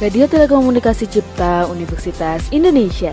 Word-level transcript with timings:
Radio 0.00 0.24
Telekomunikasi 0.26 1.04
Cipta 1.06 1.68
Universitas 1.68 2.48
Indonesia. 2.50 3.12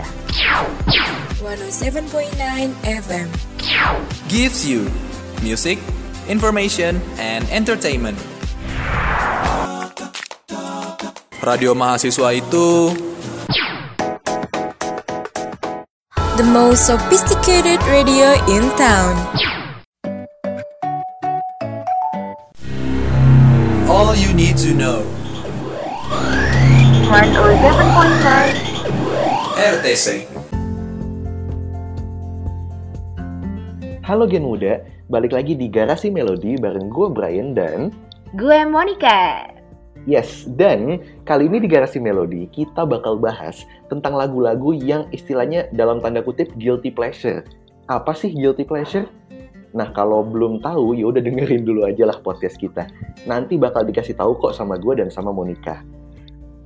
107.9 1.38 2.72
FM. 2.82 3.28
gives 4.28 4.64
you 4.66 4.88
music, 5.40 5.78
information, 6.28 7.00
and 7.20 7.44
entertainment. 7.52 8.16
Radio 11.44 11.72
mahasiswa 11.72 12.32
itu 12.36 12.92
The 16.38 16.46
most 16.46 16.86
sophisticated 16.86 17.82
radio 17.90 18.32
in 18.48 18.64
town. 18.78 19.16
all 23.88 24.12
you 24.14 24.30
need 24.36 24.54
to 24.60 24.70
know. 24.76 25.02
107.9 27.08 29.56
RTC. 29.56 30.28
Halo 34.04 34.28
Gen 34.28 34.44
Muda, 34.44 34.84
balik 35.08 35.32
lagi 35.32 35.56
di 35.56 35.72
Garasi 35.72 36.12
Melodi 36.12 36.60
bareng 36.60 36.92
gue 36.92 37.08
Brian 37.08 37.56
dan 37.56 37.96
Gue 38.36 38.60
Monica. 38.68 39.40
Yes, 40.04 40.44
dan 40.52 41.00
kali 41.24 41.48
ini 41.48 41.64
di 41.64 41.68
Garasi 41.72 41.96
Melodi 41.96 42.44
kita 42.52 42.84
bakal 42.84 43.16
bahas 43.16 43.64
tentang 43.88 44.12
lagu-lagu 44.12 44.76
yang 44.76 45.08
istilahnya 45.08 45.64
dalam 45.72 46.04
tanda 46.04 46.20
kutip 46.20 46.52
guilty 46.60 46.92
pleasure. 46.92 47.40
Apa 47.88 48.12
sih 48.12 48.36
guilty 48.36 48.68
pleasure? 48.68 49.08
Nah, 49.72 49.96
kalau 49.96 50.28
belum 50.28 50.60
tahu, 50.60 50.92
ya 50.92 51.08
udah 51.08 51.24
dengerin 51.24 51.64
dulu 51.64 51.88
aja 51.88 52.04
lah 52.04 52.20
podcast 52.20 52.60
kita. 52.60 52.84
Nanti 53.24 53.56
bakal 53.56 53.88
dikasih 53.88 54.12
tahu 54.12 54.36
kok 54.36 54.52
sama 54.52 54.76
gue 54.76 54.92
dan 54.92 55.08
sama 55.08 55.32
Monica. 55.32 55.96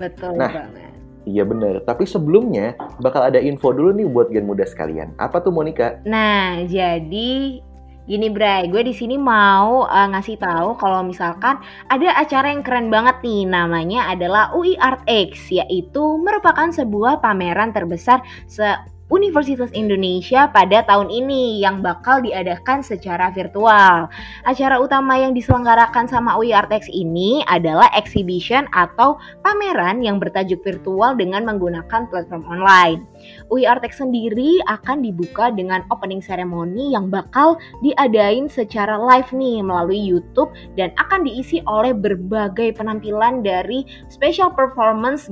Betul 0.02 0.34
Nah. 0.34 0.50
banget. 0.50 0.90
Iya 1.22 1.46
bener, 1.46 1.78
tapi 1.86 2.02
sebelumnya 2.02 2.74
bakal 2.98 3.22
ada 3.22 3.38
info 3.38 3.70
dulu 3.70 3.94
nih 3.94 4.10
buat 4.10 4.34
Gen 4.34 4.42
Muda 4.42 4.66
sekalian. 4.66 5.14
Apa 5.22 5.38
tuh 5.38 5.54
Monica? 5.54 6.02
Nah, 6.02 6.66
jadi 6.66 7.62
gini 8.02 8.26
Bray, 8.26 8.66
gue 8.66 8.82
di 8.82 8.90
sini 8.90 9.14
mau 9.14 9.86
uh, 9.86 10.08
ngasih 10.10 10.42
tahu 10.42 10.74
kalau 10.82 11.06
misalkan 11.06 11.62
ada 11.86 12.18
acara 12.18 12.50
yang 12.50 12.66
keren 12.66 12.90
banget 12.90 13.22
nih 13.22 13.46
namanya 13.46 14.10
adalah 14.10 14.50
UI 14.50 14.74
Art 14.82 15.06
X 15.06 15.54
yaitu 15.54 16.02
merupakan 16.18 16.66
sebuah 16.74 17.22
pameran 17.22 17.70
terbesar 17.70 18.26
se 18.50 18.66
Universitas 19.12 19.68
Indonesia 19.76 20.48
pada 20.48 20.80
tahun 20.88 21.12
ini 21.12 21.60
yang 21.60 21.84
bakal 21.84 22.24
diadakan 22.24 22.80
secara 22.80 23.28
virtual. 23.28 24.08
Acara 24.48 24.80
utama 24.80 25.20
yang 25.20 25.36
diselenggarakan 25.36 26.08
sama 26.08 26.40
UI 26.40 26.56
Artex 26.56 26.88
ini 26.88 27.44
adalah 27.44 27.92
exhibition 27.92 28.64
atau 28.72 29.20
pameran 29.44 30.00
yang 30.00 30.16
bertajuk 30.16 30.64
virtual 30.64 31.12
dengan 31.12 31.44
menggunakan 31.44 32.08
platform 32.08 32.48
online. 32.48 33.11
UI 33.50 33.68
Artex 33.68 34.00
sendiri 34.00 34.58
akan 34.68 35.04
dibuka 35.04 35.52
dengan 35.52 35.84
opening 35.92 36.22
ceremony 36.24 36.92
yang 36.94 37.12
bakal 37.12 37.58
diadain 37.84 38.48
secara 38.48 38.96
live 38.96 39.28
nih 39.34 39.60
melalui 39.60 40.00
YouTube 40.00 40.52
dan 40.74 40.94
akan 40.96 41.26
diisi 41.26 41.60
oleh 41.68 41.92
berbagai 41.92 42.76
penampilan 42.78 43.44
dari 43.44 43.84
special 44.08 44.52
performance 44.54 45.28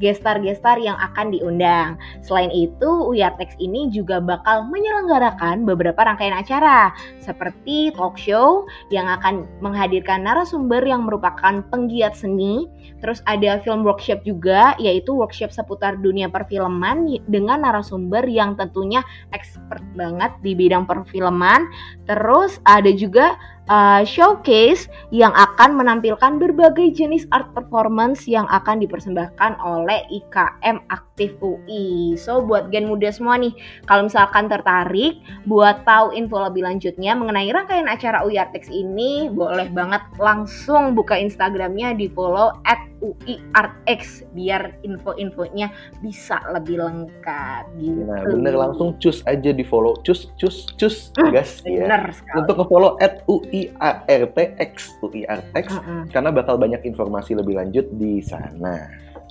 gestar-gestar 0.00 0.76
yang 0.80 0.96
akan 0.98 1.34
diundang. 1.34 2.00
Selain 2.24 2.50
itu, 2.50 2.88
UI 2.88 3.22
Artex 3.22 3.54
ini 3.60 3.92
juga 3.92 4.18
bakal 4.22 4.66
menyelenggarakan 4.70 5.68
beberapa 5.68 5.98
rangkaian 6.02 6.36
acara 6.36 6.94
seperti 7.20 7.92
talk 7.94 8.16
show 8.16 8.64
yang 8.88 9.06
akan 9.06 9.44
menghadirkan 9.60 10.24
narasumber 10.24 10.82
yang 10.82 11.04
merupakan 11.04 11.62
penggiat 11.68 12.16
seni, 12.16 12.66
terus 13.02 13.20
ada 13.28 13.60
film 13.62 13.84
workshop 13.86 14.22
juga 14.24 14.74
yaitu 14.78 15.12
workshop 15.14 15.52
seputar 15.52 15.98
dunia 16.00 16.30
perfilman 16.30 17.06
dengan 17.28 17.66
narasumber 17.66 18.24
yang 18.30 18.56
tentunya 18.56 19.04
expert 19.34 19.82
banget 19.98 20.32
di 20.40 20.56
bidang 20.56 20.88
perfilman. 20.88 21.68
Terus 22.08 22.62
ada 22.64 22.88
juga 22.94 23.36
uh, 23.72 24.02
showcase 24.04 24.92
yang 25.08 25.32
akan 25.32 25.80
menampilkan 25.80 26.36
berbagai 26.36 26.92
jenis 26.92 27.24
art 27.32 27.48
performance 27.56 28.28
yang 28.28 28.44
akan 28.52 28.84
dipersembahkan 28.84 29.56
oleh 29.64 30.04
IKM 30.12 30.84
Aktif 30.92 31.32
UI. 31.40 32.14
So 32.20 32.44
buat 32.44 32.68
gen 32.68 32.92
muda 32.92 33.08
semua 33.08 33.40
nih, 33.40 33.56
kalau 33.88 34.12
misalkan 34.12 34.52
tertarik 34.52 35.24
buat 35.48 35.88
tahu 35.88 36.12
info 36.12 36.44
lebih 36.44 36.68
lanjutnya 36.68 37.16
mengenai 37.16 37.48
rangkaian 37.48 37.88
acara 37.88 38.20
UI 38.28 38.36
Artex 38.36 38.68
ini, 38.68 39.32
boleh 39.32 39.72
banget 39.72 40.04
langsung 40.20 40.92
buka 40.92 41.16
Instagramnya 41.16 41.96
di 41.96 42.12
follow 42.12 42.52
at 42.68 42.92
UI 43.02 43.42
Artex 43.58 44.22
biar 44.32 44.78
info-infonya 44.86 45.74
bisa 45.98 46.38
lebih 46.54 46.78
lengkap 46.78 47.74
gitu. 47.82 48.06
Nah 48.06 48.22
bener 48.30 48.54
langsung 48.54 48.94
cus 49.02 49.26
aja 49.26 49.50
di 49.50 49.66
follow, 49.66 49.98
cus 50.06 50.30
cus 50.38 50.70
cus 50.78 51.10
gas 51.34 51.60
ya. 51.66 51.90
Bener 51.90 52.14
sekali. 52.14 52.36
Untuk 52.46 52.54
ke 52.62 52.64
follow 52.70 52.94
at 53.02 53.26
UIARTX, 53.70 54.98
UIARTX 54.98 55.66
Mm-mm. 55.70 56.02
karena 56.10 56.30
bakal 56.34 56.58
banyak 56.58 56.82
informasi 56.82 57.38
lebih 57.38 57.60
lanjut 57.60 57.86
di 57.94 58.18
sana. 58.18 58.90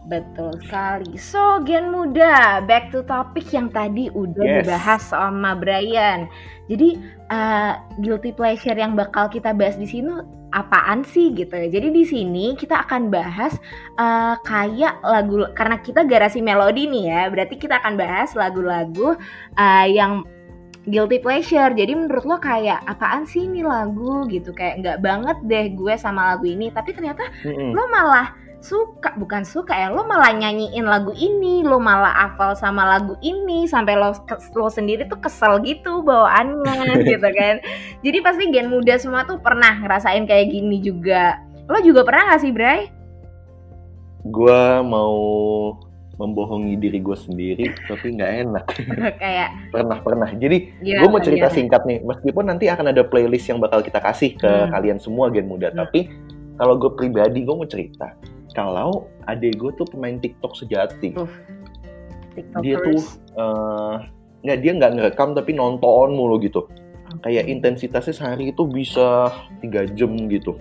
Betul 0.10 0.58
sekali. 0.66 1.14
So, 1.22 1.62
Gen 1.62 1.94
Muda, 1.94 2.66
back 2.66 2.90
to 2.90 3.06
topic 3.06 3.46
yang 3.54 3.70
tadi 3.70 4.10
udah 4.10 4.42
Yes. 4.42 4.58
dibahas 4.66 5.02
sama 5.14 5.54
Brian. 5.54 6.26
Jadi, 6.66 6.98
uh, 7.30 7.78
guilty 8.02 8.34
pleasure 8.34 8.74
yang 8.74 8.98
bakal 8.98 9.30
kita 9.30 9.54
bahas 9.54 9.78
di 9.78 9.86
sini 9.86 10.10
apaan 10.52 11.06
sih 11.08 11.32
gitu 11.32 11.54
ya. 11.54 11.68
Jadi 11.72 11.88
di 11.96 12.04
sini 12.04 12.58
kita 12.60 12.84
akan 12.84 13.08
bahas 13.08 13.56
uh, 13.96 14.36
kayak 14.44 15.00
lagu 15.00 15.48
karena 15.56 15.80
kita 15.80 16.04
garasi 16.04 16.44
melodi 16.44 16.92
nih 16.92 17.06
ya. 17.08 17.22
Berarti 17.32 17.56
kita 17.56 17.80
akan 17.80 17.96
bahas 17.96 18.36
lagu-lagu 18.36 19.16
uh, 19.56 19.88
yang 19.88 20.28
guilty 20.88 21.22
pleasure. 21.22 21.72
Jadi 21.74 21.94
menurut 21.94 22.26
lo 22.26 22.38
kayak 22.42 22.82
apaan 22.90 23.26
sih 23.28 23.46
ini 23.46 23.62
lagu 23.62 24.26
gitu 24.30 24.54
kayak 24.56 24.82
nggak 24.82 24.98
banget 25.02 25.38
deh 25.46 25.66
gue 25.74 25.94
sama 25.98 26.34
lagu 26.34 26.46
ini. 26.48 26.74
Tapi 26.74 26.96
ternyata 26.96 27.28
Mm-mm. 27.46 27.74
lo 27.74 27.86
malah 27.92 28.34
suka 28.62 29.18
bukan 29.18 29.42
suka 29.42 29.74
ya 29.74 29.90
lo 29.90 30.06
malah 30.06 30.38
nyanyiin 30.38 30.86
lagu 30.86 31.10
ini 31.18 31.66
lo 31.66 31.82
malah 31.82 32.14
hafal 32.14 32.54
sama 32.54 32.86
lagu 32.86 33.18
ini 33.26 33.66
sampai 33.66 33.98
lo 33.98 34.14
lo 34.54 34.70
sendiri 34.70 35.10
tuh 35.10 35.18
kesel 35.18 35.58
gitu 35.66 36.06
bawaannya 36.06 37.02
gitu 37.10 37.26
kan 37.34 37.58
jadi 38.06 38.22
pasti 38.22 38.54
gen 38.54 38.70
muda 38.70 39.02
semua 39.02 39.26
tuh 39.26 39.42
pernah 39.42 39.82
ngerasain 39.82 40.30
kayak 40.30 40.54
gini 40.54 40.78
juga 40.78 41.42
lo 41.66 41.82
juga 41.82 42.06
pernah 42.06 42.38
gak 42.38 42.42
sih 42.46 42.54
Bray 42.54 43.02
Gue 44.22 44.62
mau 44.86 45.18
membohongi 46.22 46.78
diri 46.78 47.02
gue 47.02 47.18
sendiri, 47.18 47.66
tapi 47.90 48.14
nggak 48.14 48.32
enak. 48.46 48.66
kayak 49.24 49.50
Pernah 49.74 49.98
pernah. 50.00 50.30
Jadi 50.30 50.70
gimana, 50.78 51.02
gue 51.02 51.10
mau 51.10 51.20
cerita 51.20 51.50
gimana? 51.50 51.58
singkat 51.58 51.82
nih. 51.84 52.00
Meskipun 52.06 52.44
nanti 52.46 52.66
akan 52.70 52.86
ada 52.94 53.02
playlist 53.02 53.50
yang 53.50 53.58
bakal 53.58 53.82
kita 53.82 53.98
kasih 53.98 54.38
ke 54.38 54.46
Hmm. 54.46 54.70
kalian 54.70 54.98
semua 55.02 55.34
gen 55.34 55.50
muda, 55.50 55.74
Hmm. 55.74 55.82
tapi 55.82 56.14
kalau 56.56 56.78
gue 56.78 56.94
pribadi 56.94 57.42
gue 57.42 57.56
mau 57.56 57.66
cerita. 57.66 58.14
Kalau 58.54 59.10
adik 59.26 59.58
gue 59.58 59.72
tuh 59.74 59.90
pemain 59.90 60.14
TikTok 60.14 60.54
sejati. 60.54 61.18
TikTokers. 62.32 62.64
dia 62.64 62.76
tuh 62.80 63.00
eh, 63.36 63.96
nggak 64.42 64.58
dia 64.60 64.72
nggak 64.72 64.92
ngerekam 64.96 65.36
tapi 65.36 65.52
nonton 65.52 66.16
mulu 66.16 66.40
gitu 66.40 66.64
kayak 67.20 67.44
intensitasnya 67.44 68.16
sehari 68.16 68.56
itu 68.56 68.64
bisa 68.64 69.28
tiga 69.60 69.84
jam 69.92 70.16
gitu 70.32 70.56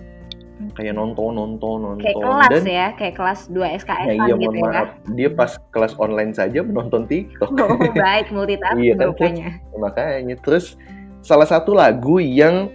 kayak 0.75 0.93
nonton 0.93 1.33
nonton 1.33 1.77
nonton. 1.81 2.03
kayak 2.03 2.17
kelas 2.17 2.49
dan 2.49 2.63
ya 2.65 2.87
kayak 2.95 3.15
kelas 3.17 3.39
2 3.49 3.79
SKS 3.81 4.05
ya, 4.07 4.13
iya 4.15 4.33
gitu 4.35 4.57
ya. 4.57 4.63
maaf. 4.63 4.87
Dia 5.13 5.29
pas 5.29 5.51
kelas 5.69 5.93
online 5.97 6.31
saja 6.31 6.59
menonton 6.61 7.05
TikTok. 7.05 7.51
Oh, 7.53 7.77
baik 7.93 8.29
multitasking 8.29 8.83
Iya, 8.83 8.93
kan, 8.95 9.07
rupanya. 9.11 9.49
makanya 9.75 10.35
terus 10.39 10.75
salah 11.21 11.45
satu 11.45 11.73
lagu 11.73 12.17
yang 12.17 12.69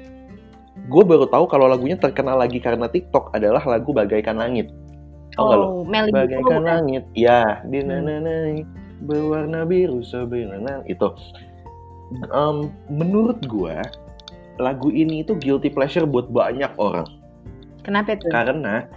gue 0.87 1.03
baru 1.03 1.27
tahu 1.27 1.47
kalau 1.47 1.67
lagunya 1.67 1.97
terkenal 1.97 2.37
lagi 2.37 2.61
karena 2.61 2.87
TikTok 2.87 3.33
adalah 3.33 3.65
lagu 3.65 3.91
Bagaikan 3.91 4.37
Langit. 4.37 4.71
Tau 5.35 5.53
lo? 5.53 5.57
oh 5.57 5.75
Meli 5.85 6.13
Bagaikan 6.15 6.43
bukan? 6.43 6.63
langit, 6.65 7.05
ya 7.13 7.61
di 7.67 7.83
Hmm. 7.83 7.91
nananai 8.07 8.63
berwarna 9.03 9.67
biru 9.67 10.01
sebenarnya. 10.01 10.81
Itu. 10.87 11.13
Em, 12.31 12.71
menurut 12.87 13.43
gua 13.45 13.83
lagu 14.57 14.89
ini 14.89 15.21
itu 15.21 15.37
guilty 15.37 15.69
pleasure 15.69 16.07
buat 16.07 16.31
banyak 16.31 16.71
orang 16.79 17.05
kenapa 17.87 18.19
tuh? 18.19 18.29
Karena 18.35 18.91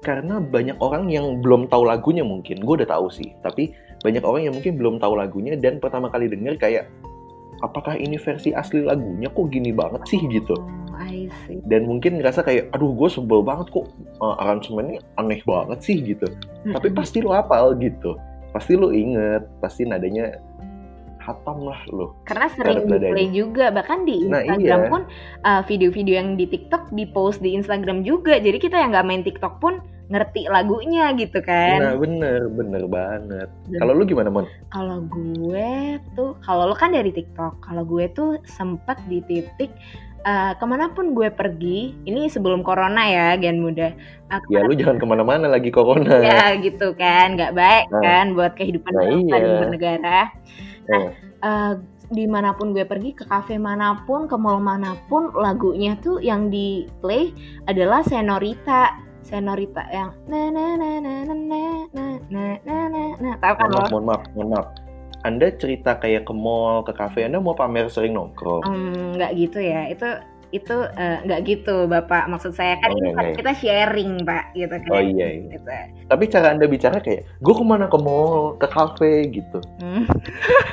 karena 0.00 0.38
banyak 0.38 0.78
orang 0.78 1.10
yang 1.10 1.42
belum 1.42 1.68
tahu 1.68 1.84
lagunya 1.84 2.24
mungkin. 2.24 2.62
Gue 2.64 2.80
udah 2.80 2.88
tahu 2.88 3.12
sih 3.12 3.36
tapi 3.44 3.76
banyak 4.00 4.22
orang 4.24 4.48
yang 4.48 4.54
mungkin 4.54 4.78
belum 4.78 4.96
tahu 5.02 5.18
lagunya 5.18 5.58
dan 5.58 5.82
pertama 5.82 6.08
kali 6.08 6.30
denger 6.30 6.56
kayak 6.56 6.84
apakah 7.64 7.96
ini 7.96 8.16
versi 8.16 8.52
asli 8.56 8.84
lagunya? 8.86 9.28
Kok 9.28 9.46
gini 9.50 9.74
banget 9.74 10.06
sih? 10.08 10.20
gitu. 10.28 10.56
Oh, 10.56 10.96
I 10.96 11.28
see. 11.44 11.60
Dan 11.68 11.84
mungkin 11.90 12.20
ngerasa 12.20 12.44
kayak 12.44 12.72
aduh 12.72 12.92
gue 12.96 13.08
sebel 13.12 13.44
banget 13.44 13.68
kok 13.72 13.90
uh, 14.20 14.36
aransemennya 14.40 15.02
aneh 15.20 15.40
banget 15.44 15.78
sih 15.84 15.96
gitu. 16.00 16.28
Tapi 16.64 16.88
Mm-mm. 16.88 16.98
pasti 16.98 17.20
lo 17.20 17.34
hafal 17.36 17.76
gitu. 17.82 18.16
Pasti 18.54 18.72
lo 18.78 18.94
inget 18.94 19.44
pasti 19.60 19.84
nadanya 19.84 20.38
hatam 21.26 21.66
lah 21.66 21.80
lo 21.90 22.14
karena 22.22 22.46
sering 22.54 22.86
play 22.86 23.26
juga 23.28 23.74
bahkan 23.74 24.06
di 24.06 24.22
Nah, 24.26 24.40
Instagram 24.40 24.80
iya. 24.80 24.90
pun 24.90 25.02
uh, 25.42 25.62
video-video 25.66 26.14
yang 26.16 26.38
di 26.38 26.46
TikTok 26.46 26.94
di 26.94 27.04
post 27.04 27.42
di 27.42 27.52
Instagram 27.52 28.06
juga 28.06 28.38
jadi 28.38 28.56
kita 28.56 28.78
yang 28.78 28.94
nggak 28.94 29.06
main 29.06 29.26
TikTok 29.26 29.58
pun 29.58 29.82
ngerti 30.06 30.46
lagunya 30.46 31.10
gitu 31.18 31.42
kan. 31.42 31.82
Nah, 31.82 31.98
bener, 31.98 32.46
bener 32.46 32.86
banget. 32.86 33.50
Kalau 33.74 33.90
lu 33.90 34.06
gimana, 34.06 34.30
Mon? 34.30 34.46
Kalau 34.70 35.02
gue 35.02 35.98
tuh, 36.14 36.38
kalau 36.46 36.70
lo 36.70 36.78
kan 36.78 36.94
dari 36.94 37.10
TikTok, 37.10 37.58
kalau 37.58 37.82
gue 37.82 38.06
tuh 38.14 38.38
sempet 38.46 39.02
di 39.10 39.18
titik 39.26 39.74
eh, 40.22 40.52
ke 40.54 40.62
mana 40.62 40.94
pun 40.94 41.10
gue 41.10 41.26
pergi, 41.26 42.06
ini 42.06 42.30
sebelum 42.30 42.62
corona 42.62 43.02
ya, 43.02 43.34
Gen 43.34 43.58
Muda. 43.58 43.90
Eh, 44.30 44.40
Ya, 44.46 44.62
lu 44.62 44.78
jangan 44.78 45.02
ke 45.02 45.06
mana-mana 45.06 45.50
lagi 45.50 45.74
corona. 45.74 46.22
ya 46.22 46.54
gitu 46.54 46.94
kan, 46.94 47.34
nggak 47.34 47.58
baik 47.58 47.90
Nah. 47.90 48.02
kan 48.02 48.26
buat 48.38 48.54
kehidupan 48.54 48.90
Nah, 48.94 49.02
bangsa 49.10 49.34
dan 49.34 49.50
iya. 49.50 49.58
bernegara. 49.58 50.20
Eh, 50.92 51.10
Eh, 51.46 51.74
di 52.10 52.24
mana 52.24 52.54
pun 52.56 52.72
gue 52.72 52.86
pergi, 52.88 53.12
ke 53.12 53.28
kafe 53.28 53.60
mana 53.60 54.02
pun, 54.08 54.24
ke 54.24 54.34
mall 54.38 54.58
mana 54.62 54.96
pun, 55.06 55.30
lagunya 55.36 55.98
tuh 56.00 56.18
yang 56.22 56.48
di 56.48 56.88
play 57.04 57.30
adalah 57.68 58.00
Senorita. 58.02 58.94
Senorita 59.26 59.82
yang 59.90 60.14
na 60.30 60.54
na 60.54 60.78
na 60.78 61.02
na 61.02 61.14
na 61.26 61.34
na 61.34 61.62
na 61.90 62.06
na 62.30 62.44
na 62.62 62.76
na 62.86 63.02
na 63.18 63.30
tahu 63.42 63.54
kan 63.58 63.68
mohon 63.68 63.74
lo? 63.74 63.78
maaf, 63.82 63.90
mohon 63.90 64.06
maaf, 64.06 64.22
mohon 64.38 64.48
maaf. 64.54 64.66
Anda 65.26 65.50
cerita 65.58 65.98
kayak 65.98 66.30
ke 66.30 66.34
mall, 66.34 66.86
ke 66.86 66.94
kafe, 66.94 67.26
Anda 67.26 67.42
mau 67.42 67.58
pamer 67.58 67.90
sering 67.90 68.14
nongkrong. 68.14 68.62
Hmm, 68.62 69.18
nggak 69.18 69.34
gitu 69.34 69.58
ya 69.58 69.90
itu 69.90 70.06
itu 70.56 70.76
eh, 70.96 71.18
nggak 71.24 71.40
gitu 71.44 71.84
bapak 71.84 72.26
maksud 72.26 72.52
saya 72.52 72.76
kan 72.80 72.88
Oh, 72.88 72.96
ini 72.96 73.00
nggak, 73.00 73.14
kan 73.14 73.24
nggak. 73.28 73.36
kita 73.38 73.52
sharing 73.56 74.12
pak 74.24 74.44
gitu 74.52 74.76
kan 74.76 74.90
Oh 74.92 75.02
iya, 75.02 75.26
iya. 75.36 75.50
gitu. 75.52 75.68
Tapi 76.06 76.24
cara 76.26 76.46
Anda 76.54 76.66
bicara 76.66 76.98
kayak, 76.98 77.22
gue 77.40 77.54
ke 77.54 77.64
mana 77.66 77.86
ke 77.86 77.98
mall, 77.98 78.54
ke 78.56 78.66
kafe 78.66 79.28
gitu. 79.30 79.58
Hmm, 79.82 80.06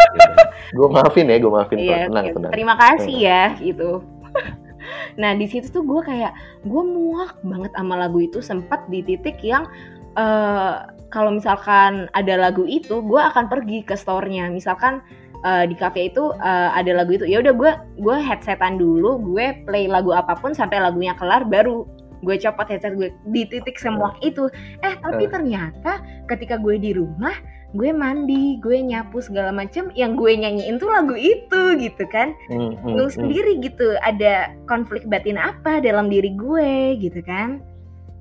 gue 0.77 0.88
maafin 0.89 1.27
ya, 1.30 1.38
gue 1.38 1.51
maafin. 1.51 1.77
iya 1.77 2.07
tenang, 2.07 2.25
oke. 2.30 2.35
tenang. 2.39 2.51
terima 2.51 2.75
kasih 2.80 3.15
ya 3.18 3.44
gitu 3.59 4.01
nah 5.21 5.31
di 5.38 5.45
situ 5.45 5.69
tuh 5.69 5.83
gue 5.85 6.01
kayak 6.03 6.33
gue 6.65 6.83
muak 6.83 7.38
banget 7.45 7.71
sama 7.77 7.95
lagu 7.95 8.19
itu 8.19 8.41
sempat 8.41 8.81
di 8.89 9.06
titik 9.06 9.38
yang 9.45 9.69
eh 10.13 10.75
kalau 11.13 11.30
misalkan 11.30 12.09
ada 12.18 12.33
lagu 12.41 12.65
itu 12.65 13.01
gue 13.06 13.21
akan 13.21 13.45
pergi 13.45 13.85
ke 13.85 13.94
store-nya 13.94 14.50
misalkan 14.50 15.06
eh, 15.44 15.66
di 15.68 15.75
cafe 15.75 16.10
itu 16.10 16.31
eh, 16.40 16.69
ada 16.74 16.92
lagu 16.95 17.16
itu. 17.16 17.28
Ya 17.28 17.44
udah 17.44 17.54
gue 17.54 17.72
gue 18.00 18.18
headsetan 18.18 18.80
dulu 18.80 19.19
gue 19.36 19.63
play 19.68 19.86
lagu 19.92 20.16
apa 20.16 20.34
pun 20.40 20.56
sampai 20.56 20.80
lagunya 20.80 21.13
kelar 21.19 21.45
baru 21.45 21.86
gue 22.24 22.36
copot 22.40 22.66
headset 22.72 22.95
gue 22.95 23.12
di 23.30 23.44
titik 23.45 23.75
semua 23.78 24.16
itu. 24.24 24.48
Eh 24.81 24.95
tapi 25.04 25.28
Eh. 25.28 25.31
ternyata 25.31 26.00
ketika 26.31 26.56
gue 26.56 26.80
di 26.80 26.95
rumah 26.95 27.36
gue 27.74 27.90
mandi 27.90 28.62
gue 28.62 28.86
nyapu 28.86 29.18
segala 29.18 29.50
macem 29.50 29.90
yang 29.98 30.13
gue 30.13 30.30
nyanyiin 30.30 30.78
tuh 30.78 30.90
lagu 30.90 31.18
itu 31.18 31.75
gitu 31.78 32.04
kan. 32.07 32.31
Hmm, 32.48 32.80
hmm, 32.80 32.95
lu 32.95 33.06
hmm. 33.06 33.13
sendiri 33.13 33.51
gitu 33.60 33.98
ada 34.01 34.56
konflik 34.69 35.04
batin 35.10 35.36
apa 35.36 35.84
dalam 35.84 36.07
diri 36.07 36.31
gue 36.34 36.95
gitu 37.04 37.19
kan. 37.28 37.60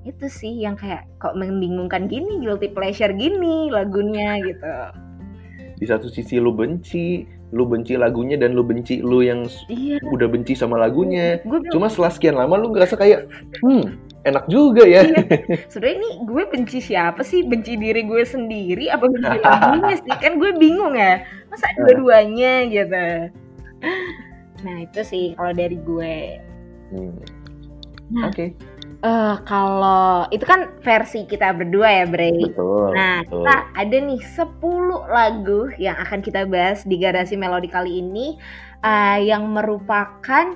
Itu 0.02 0.26
sih 0.26 0.50
yang 0.58 0.74
kayak 0.74 1.06
kok 1.22 1.38
membingungkan 1.38 2.10
gini 2.10 2.42
guilty 2.42 2.74
pleasure 2.74 3.14
gini 3.14 3.70
lagunya 3.70 4.42
gitu 4.42 4.66
Di 5.82 5.90
satu 5.90 6.06
sisi 6.06 6.38
lu 6.38 6.55
benci, 6.55 7.26
lu 7.50 7.67
benci 7.67 7.99
lagunya 7.99 8.38
dan 8.38 8.55
lu 8.55 8.62
benci 8.62 9.02
lu 9.02 9.19
yang 9.26 9.50
iya 9.67 9.99
udah 9.99 10.31
benci 10.31 10.55
sama 10.55 10.79
lagunya. 10.79 11.43
bilang 11.43 11.67
Cuma 11.75 11.90
setelah 11.90 12.14
sekian 12.14 12.38
lama 12.38 12.55
lu 12.55 12.70
ngerasa 12.70 12.94
kayak, 12.94 13.26
hmm, 13.67 13.99
enak 14.23 14.46
juga 14.46 14.87
ya. 14.87 15.02
Iya. 15.02 15.26
sebenarnya 15.67 15.96
ini 15.99 16.11
gue 16.23 16.43
benci 16.46 16.79
siapa 16.79 17.26
sih 17.26 17.43
benci 17.43 17.75
diri 17.75 18.06
gue 18.06 18.23
sendiri 18.23 18.87
apa 18.94 19.11
benci 19.11 19.38
lagunya 19.43 19.94
sih 19.99 20.14
kan 20.23 20.38
gue 20.38 20.50
bingung 20.55 20.94
ya 20.94 21.26
masa 21.50 21.67
dua-duanya 21.82 22.70
gitu 22.70 23.06
nah 24.62 24.76
itu 24.79 25.00
sih 25.02 25.34
kalau 25.34 25.50
dari 25.50 25.75
gue 25.82 26.38
Hmm. 26.93 27.17
Nah. 28.12 28.29
Oke, 28.29 28.52
eh 29.02 29.37
kalau 29.43 30.31
itu 30.31 30.46
kan 30.46 30.70
versi 30.78 31.26
kita 31.26 31.50
berdua 31.50 31.90
ya 31.90 32.06
Bray 32.06 32.38
betul. 32.38 32.94
Nah, 32.94 33.26
betul. 33.26 33.43
kita 33.43 33.54
ada 33.75 33.96
nih 33.99 34.20
10 34.22 35.10
lagu 35.10 35.60
yang 35.75 35.96
akan 35.99 36.22
kita 36.22 36.46
bahas 36.46 36.87
di 36.87 37.02
Garasi 37.02 37.34
Melodi 37.34 37.66
kali 37.66 37.99
ini 37.99 38.38
uh, 38.87 39.19
yang 39.19 39.50
merupakan 39.50 40.54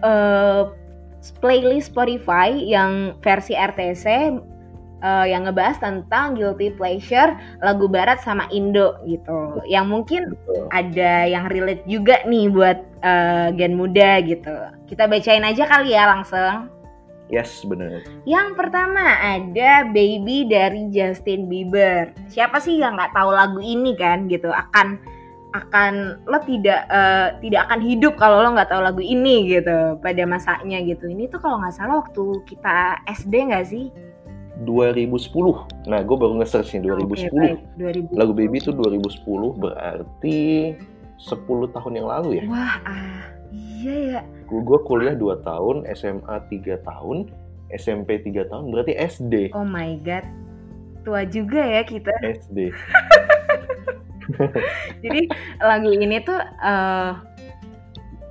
uh, 0.00 0.72
playlist 1.44 1.92
Spotify 1.92 2.48
yang 2.48 3.20
versi 3.20 3.52
RTC 3.52 4.40
uh, 5.02 5.26
yang 5.26 5.44
ngebahas 5.44 5.76
tentang 5.82 6.38
guilty 6.38 6.72
pleasure 6.72 7.36
lagu 7.60 7.90
barat 7.90 8.22
sama 8.22 8.48
Indo 8.48 8.96
gitu. 9.04 9.60
Yang 9.66 9.86
mungkin 9.90 10.22
Betul. 10.32 10.64
ada 10.72 11.28
yang 11.28 11.44
relate 11.50 11.84
juga 11.84 12.22
nih 12.24 12.48
buat 12.48 12.78
uh, 13.04 13.52
gen 13.52 13.76
muda 13.76 14.22
gitu. 14.24 14.54
Kita 14.88 15.10
bacain 15.10 15.44
aja 15.44 15.68
kali 15.68 15.92
ya 15.92 16.08
langsung. 16.08 16.81
Yes, 17.32 17.64
bener. 17.64 18.04
Yang 18.28 18.60
pertama 18.60 19.00
ada 19.16 19.88
Baby 19.88 20.44
dari 20.44 20.92
Justin 20.92 21.48
Bieber. 21.48 22.12
Siapa 22.28 22.60
sih 22.60 22.76
yang 22.76 23.00
nggak 23.00 23.16
tahu 23.16 23.32
lagu 23.32 23.60
ini 23.64 23.96
kan 23.96 24.28
gitu 24.28 24.52
akan 24.52 25.00
akan 25.52 26.20
lo 26.28 26.38
tidak 26.44 26.84
eh, 26.92 27.28
tidak 27.40 27.68
akan 27.68 27.80
hidup 27.80 28.20
kalau 28.20 28.44
lo 28.44 28.52
nggak 28.52 28.68
tahu 28.68 28.84
lagu 28.84 29.00
ini 29.00 29.48
gitu 29.48 29.96
pada 30.04 30.28
masanya 30.28 30.84
gitu. 30.84 31.08
Ini 31.08 31.32
tuh 31.32 31.40
kalau 31.40 31.56
nggak 31.64 31.72
salah 31.72 32.04
waktu 32.04 32.24
kita 32.44 33.00
SD 33.08 33.48
nggak 33.48 33.64
sih? 33.64 33.88
2010. 34.68 35.88
Nah, 35.90 36.00
gue 36.04 36.16
baru 36.16 36.38
nge-search 36.38 36.76
nih 36.76 36.82
2010. 36.86 37.32
Oke, 37.32 37.34
baik. 37.34 37.58
2000. 38.12 38.20
Lagu 38.20 38.32
Baby 38.36 38.56
itu 38.60 38.70
2010 38.70 39.58
berarti 39.58 40.38
10 41.18 41.74
tahun 41.74 41.92
yang 41.96 42.06
lalu 42.06 42.30
ya. 42.38 42.44
Wah, 42.46 42.76
ah, 42.86 43.31
iya 43.52 43.94
ya. 44.18 44.20
Gue 44.48 44.78
kuliah 44.84 45.16
2 45.16 45.44
tahun, 45.44 45.84
SMA 45.96 46.36
3 46.48 46.82
tahun, 46.84 47.32
SMP 47.72 48.20
3 48.20 48.48
tahun, 48.48 48.64
berarti 48.72 48.92
SD. 48.96 49.34
Oh 49.56 49.64
my 49.64 50.00
god. 50.04 50.24
Tua 51.04 51.24
juga 51.28 51.60
ya 51.60 51.82
kita. 51.84 52.12
SD. 52.22 52.72
Jadi 55.04 55.20
lagu 55.58 55.90
ini 55.90 56.22
tuh 56.22 56.38
eh 56.40 57.12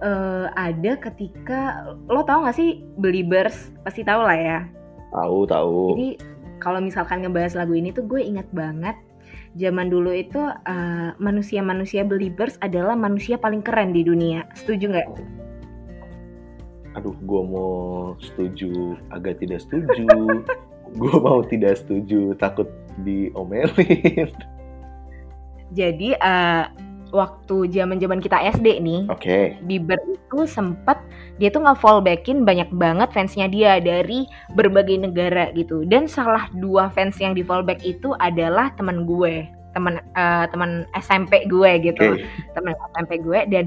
eh, 0.01 0.45
ada 0.56 0.91
ketika 0.97 1.94
lo 2.09 2.23
tau 2.25 2.47
gak 2.47 2.57
sih 2.57 2.81
Believers 2.97 3.69
pasti 3.85 4.01
tahu 4.01 4.21
lah 4.23 4.38
ya. 4.38 4.59
Tahu, 5.12 5.39
tahu. 5.45 5.81
Jadi 5.97 6.09
kalau 6.62 6.79
misalkan 6.79 7.25
ngebahas 7.25 7.57
lagu 7.57 7.73
ini 7.75 7.91
tuh 7.91 8.06
gue 8.06 8.21
ingat 8.21 8.47
banget 8.53 8.95
zaman 9.56 9.92
dulu 9.92 10.12
itu 10.15 10.39
eh, 10.68 11.09
manusia-manusia 11.19 12.07
Believers 12.07 12.56
adalah 12.63 12.95
manusia 12.95 13.36
paling 13.36 13.59
keren 13.63 13.92
di 13.92 14.03
dunia. 14.06 14.48
Setuju 14.56 14.86
nggak? 14.95 15.07
Aduh, 17.00 17.15
gue 17.24 17.42
mau 17.48 17.71
setuju, 18.19 19.00
agak 19.12 19.39
tidak 19.39 19.63
setuju. 19.63 20.07
gue 21.01 21.15
mau 21.24 21.39
tidak 21.48 21.80
setuju, 21.80 22.36
takut 22.36 22.68
diomelin. 23.03 24.31
Jadi 25.71 26.09
eh, 26.19 26.64
waktu 27.11 27.69
zaman-zaman 27.71 28.23
kita 28.23 28.39
SD 28.56 28.80
nih, 28.81 29.01
Oke. 29.11 29.59
Bieber 29.68 29.99
itu 30.11 30.47
sempet 30.47 30.97
dia 31.37 31.49
tuh 31.51 31.65
nge-fallbackin 31.65 32.45
banyak 32.47 32.69
banget 32.75 33.09
fansnya 33.11 33.49
dia 33.49 33.81
dari 33.81 34.30
berbagai 34.53 35.01
negara 35.01 35.49
gitu 35.57 35.83
dan 35.89 36.06
salah 36.06 36.47
dua 36.61 36.94
fans 36.94 37.18
yang 37.18 37.33
di 37.33 37.41
fallback 37.41 37.81
itu 37.81 38.13
adalah 38.21 38.69
teman 38.77 39.09
gue 39.09 39.49
teman 39.73 39.97
eh, 39.97 40.45
teman 40.51 40.85
SMP 40.99 41.47
gue 41.47 41.71
gitu 41.81 42.15
Oke. 42.15 42.27
teman 42.53 42.77
SMP 42.94 43.23
gue 43.23 43.39
dan 43.49 43.65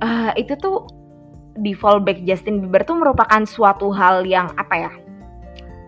eh, 0.00 0.30
itu 0.40 0.56
tuh 0.56 0.88
di 1.60 1.76
fallback 1.76 2.24
Justin 2.24 2.64
Bieber 2.64 2.80
tuh 2.88 2.96
merupakan 2.96 3.44
suatu 3.44 3.92
hal 3.92 4.24
yang 4.24 4.48
apa 4.56 4.74
ya 4.88 4.92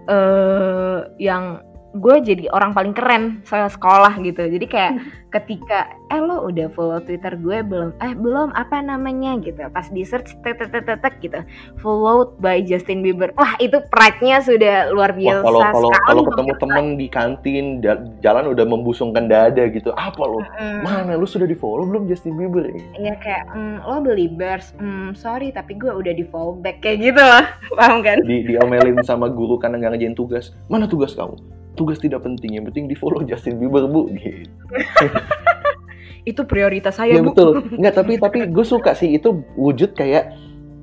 eh 0.05 0.99
yang 1.17 1.65
gue 1.95 2.17
jadi 2.27 2.51
orang 2.51 2.75
paling 2.75 2.91
keren 2.91 3.39
saya 3.47 3.71
sekolah 3.71 4.19
gitu. 4.19 4.43
Jadi 4.43 4.67
kayak 4.67 4.93
ketika 5.31 5.87
eh 6.11 6.19
lo 6.19 6.51
udah 6.51 6.67
follow 6.75 6.99
Twitter 6.99 7.39
gue 7.39 7.63
belum? 7.63 7.95
Eh 8.03 8.19
belum 8.19 8.51
apa 8.59 8.83
namanya? 8.83 9.39
gitu. 9.39 9.63
Pas 9.71 9.87
di 9.95 10.03
search 10.03 10.35
tek 10.43 10.59
tek 10.59 10.75
tek 10.75 10.83
tek, 10.83 10.99
tek, 10.99 11.15
gitu. 11.23 11.41
Followed 11.79 12.35
by 12.43 12.59
Justin 12.67 13.07
Bieber. 13.07 13.31
Wah 13.39 13.55
itu 13.63 13.79
pride-nya 13.95 14.43
sudah 14.43 14.91
luar 14.91 15.15
Wah, 15.15 15.19
biasa 15.19 15.43
kalau 15.47 15.61
kalau 15.63 15.91
sekali 15.91 16.07
kalau 16.11 16.23
ketemu 16.27 16.53
temen 16.59 16.85
di 16.99 17.07
kantin 17.07 17.65
ja- 17.79 18.03
jalan 18.23 18.51
udah 18.51 18.67
membusungkan 18.67 19.31
dada 19.31 19.65
gitu. 19.71 19.95
Apa 19.95 20.23
lo? 20.27 20.43
Mm, 20.59 20.79
mana? 20.83 21.13
Lu 21.15 21.31
sudah 21.31 21.47
di 21.47 21.55
follow 21.55 21.87
belum 21.87 22.11
Justin 22.11 22.35
Bieber 22.35 22.67
Iya 22.99 23.15
kayak 23.23 23.55
mm, 23.55 23.87
lo 23.87 24.03
beli 24.03 24.27
bers, 24.27 24.75
mm, 24.83 25.15
sorry 25.15 25.55
tapi 25.55 25.79
gue 25.79 25.95
udah 25.95 26.11
di 26.11 26.27
fallback 26.27 26.83
kayak 26.83 26.99
gitu 27.13 27.23
loh, 27.23 27.45
paham 27.79 28.03
kan? 28.03 28.19
di 28.25 28.43
diomelin 28.43 28.99
sama 29.07 29.31
guru 29.31 29.61
karena 29.63 29.79
nggak 29.79 29.95
ngerjain 29.95 30.17
tugas. 30.19 30.51
Mana 30.67 30.91
tugas 30.91 31.15
kamu 31.15 31.64
tugas 31.75 31.99
tidak 31.99 32.23
penting 32.23 32.55
yang 32.55 32.65
penting 32.65 32.87
di 32.87 32.95
follow 32.95 33.23
Justin 33.23 33.59
Bieber 33.59 33.85
bu 33.85 34.09
gitu 34.11 34.49
Itu 36.25 36.49
prioritas 36.49 36.97
saya 36.97 37.15
ya 37.15 37.21
bu. 37.21 37.31
betul 37.31 37.51
nggak 37.71 37.95
tapi 37.95 38.17
tapi 38.17 38.39
gue 38.47 38.65
suka 38.65 38.97
sih 38.97 39.13
itu 39.13 39.29
wujud 39.55 39.93
kayak 39.93 40.33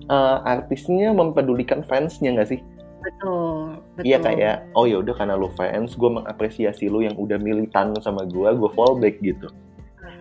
eh, 0.03 0.37
artisnya 0.43 1.09
mempedulikan 1.11 1.81
fansnya 1.81 2.31
nggak 2.31 2.49
sih 2.49 2.61
Betul, 3.01 3.81
betul. 3.97 4.05
Iya 4.05 4.17
kayak 4.21 4.55
oh 4.71 4.85
ya 4.85 5.01
udah 5.01 5.17
karena 5.17 5.33
lu 5.33 5.49
fans 5.51 5.97
gue 5.97 6.05
mengapresiasi 6.11 6.85
lu 6.85 7.01
yang 7.01 7.17
udah 7.17 7.35
militan 7.35 7.97
sama 7.97 8.23
gue 8.23 8.45
gue 8.47 8.69
fallback 8.71 9.17
gitu 9.19 9.49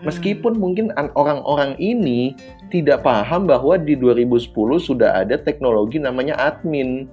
Hmm. 0.01 0.09
Meskipun 0.09 0.57
mungkin 0.57 0.93
an- 0.95 1.13
orang-orang 1.13 1.77
ini 1.77 2.33
tidak 2.69 3.01
paham 3.01 3.45
bahwa 3.45 3.77
di 3.77 3.93
2010 3.93 4.49
sudah 4.79 5.21
ada 5.21 5.37
teknologi 5.37 5.97
namanya 5.97 6.37
admin. 6.37 7.05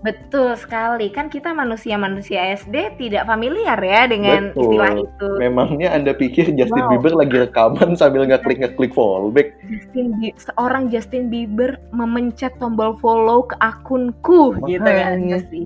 Betul 0.00 0.56
sekali. 0.56 1.12
Kan 1.12 1.28
kita 1.28 1.52
manusia-manusia 1.52 2.56
SD 2.56 2.96
tidak 2.96 3.28
familiar 3.28 3.76
ya 3.76 4.08
dengan 4.08 4.48
Betul. 4.50 4.64
istilah 4.64 4.92
itu. 4.96 5.28
Memangnya 5.36 5.88
Anda 5.92 6.16
pikir 6.16 6.56
Justin 6.56 6.88
Wow. 6.88 6.90
Bieber 6.96 7.12
lagi 7.20 7.36
rekaman 7.36 7.92
sambil 8.00 8.24
ngeklik-ngeklik 8.24 8.96
fallback? 8.96 9.52
Justin 9.68 10.16
seorang 10.40 10.88
Justin 10.88 11.28
Bieber 11.28 11.76
memencet 11.92 12.56
tombol 12.56 12.96
follow 12.96 13.44
ke 13.44 13.56
akunku 13.60 14.56
gitu 14.64 14.88
kan 14.88 15.20
Makanya. 15.20 15.36
pasti. 15.36 15.62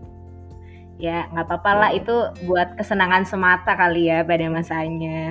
Ya 0.98 1.26
nggak 1.30 1.46
apa-apa 1.50 1.72
lah 1.74 1.90
itu 1.94 2.16
buat 2.50 2.74
kesenangan 2.74 3.22
semata 3.26 3.78
kali 3.78 4.10
ya 4.10 4.26
pada 4.26 4.50
masanya. 4.50 5.30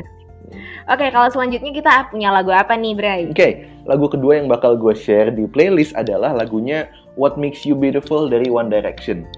Oke 0.88 1.12
kalau 1.12 1.28
selanjutnya 1.32 1.72
kita 1.76 2.08
punya 2.08 2.32
lagu 2.32 2.52
apa 2.56 2.76
nih 2.76 2.94
Bray? 2.96 3.22
Oke, 3.32 3.68
lagu 3.88 4.06
kedua 4.12 4.38
yang 4.38 4.52
bakal 4.52 4.76
gue 4.76 4.94
share 4.96 5.32
di 5.32 5.48
playlist 5.48 5.96
adalah 5.96 6.36
lagunya 6.36 6.88
What 7.16 7.38
Makes 7.38 7.66
You 7.66 7.78
Beautiful 7.78 8.30
dari 8.30 8.50
One 8.50 8.74
Direction. 8.74 9.30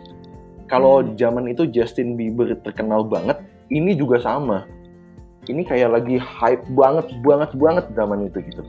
Kalau 0.65 1.05
Hmm. 1.05 1.13
zaman 1.19 1.45
itu 1.51 1.69
Justin 1.69 2.17
Bieber 2.17 2.57
terkenal 2.65 3.05
banget, 3.05 3.37
ini 3.69 3.93
juga 3.93 4.17
sama. 4.23 4.65
Ini 5.45 5.61
kayak 5.61 5.93
lagi 5.93 6.17
hype 6.17 6.65
banget, 6.73 7.05
banget, 7.21 7.51
banget 7.53 7.85
zaman 7.93 8.25
itu 8.25 8.41
gitu. 8.41 8.63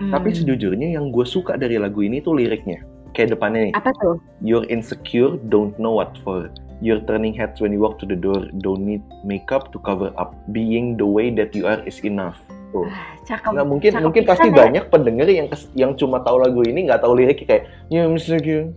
Hmm. 0.00 0.14
Tapi 0.14 0.32
sejujurnya 0.32 0.96
yang 0.96 1.12
gue 1.12 1.26
suka 1.28 1.58
dari 1.60 1.76
lagu 1.76 2.00
ini 2.00 2.24
tuh 2.24 2.38
liriknya. 2.38 2.80
Kayak 3.12 3.36
depannya 3.36 3.68
nih, 3.68 3.74
apa 3.74 3.90
tuh? 3.98 4.16
You're 4.40 4.64
insecure, 4.70 5.36
don't 5.50 5.74
know 5.76 5.98
what 5.98 6.16
for. 6.22 6.48
You're 6.78 7.02
turning 7.10 7.34
heads 7.34 7.58
when 7.58 7.74
you 7.74 7.82
walk 7.82 7.98
to 7.98 8.06
the 8.06 8.14
door, 8.14 8.46
don't 8.62 8.86
need 8.86 9.02
makeup 9.26 9.74
to 9.74 9.82
cover 9.82 10.14
up. 10.14 10.38
Being 10.54 10.94
the 10.94 11.08
way 11.08 11.34
that 11.34 11.50
you 11.52 11.66
are 11.66 11.82
is 11.82 11.98
enough. 12.06 12.38
Tuh. 12.68 12.84
Cakep. 13.24 13.50
Nah 13.56 13.64
mungkin 13.64 13.90
cakep 13.96 14.04
mungkin 14.04 14.22
pasti 14.28 14.48
ya. 14.52 14.56
banyak 14.56 14.84
pendengar 14.92 15.26
yang 15.28 15.48
yang 15.72 15.92
cuma 15.96 16.20
tahu 16.20 16.40
lagu 16.40 16.60
ini 16.68 16.84
nggak 16.84 17.00
tahu 17.00 17.16
liriknya 17.16 17.46
kayak 17.48 17.64
You 17.88 18.04
insecure, 18.04 18.72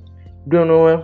don't 0.48 0.72
know 0.72 0.88
what 0.88 1.02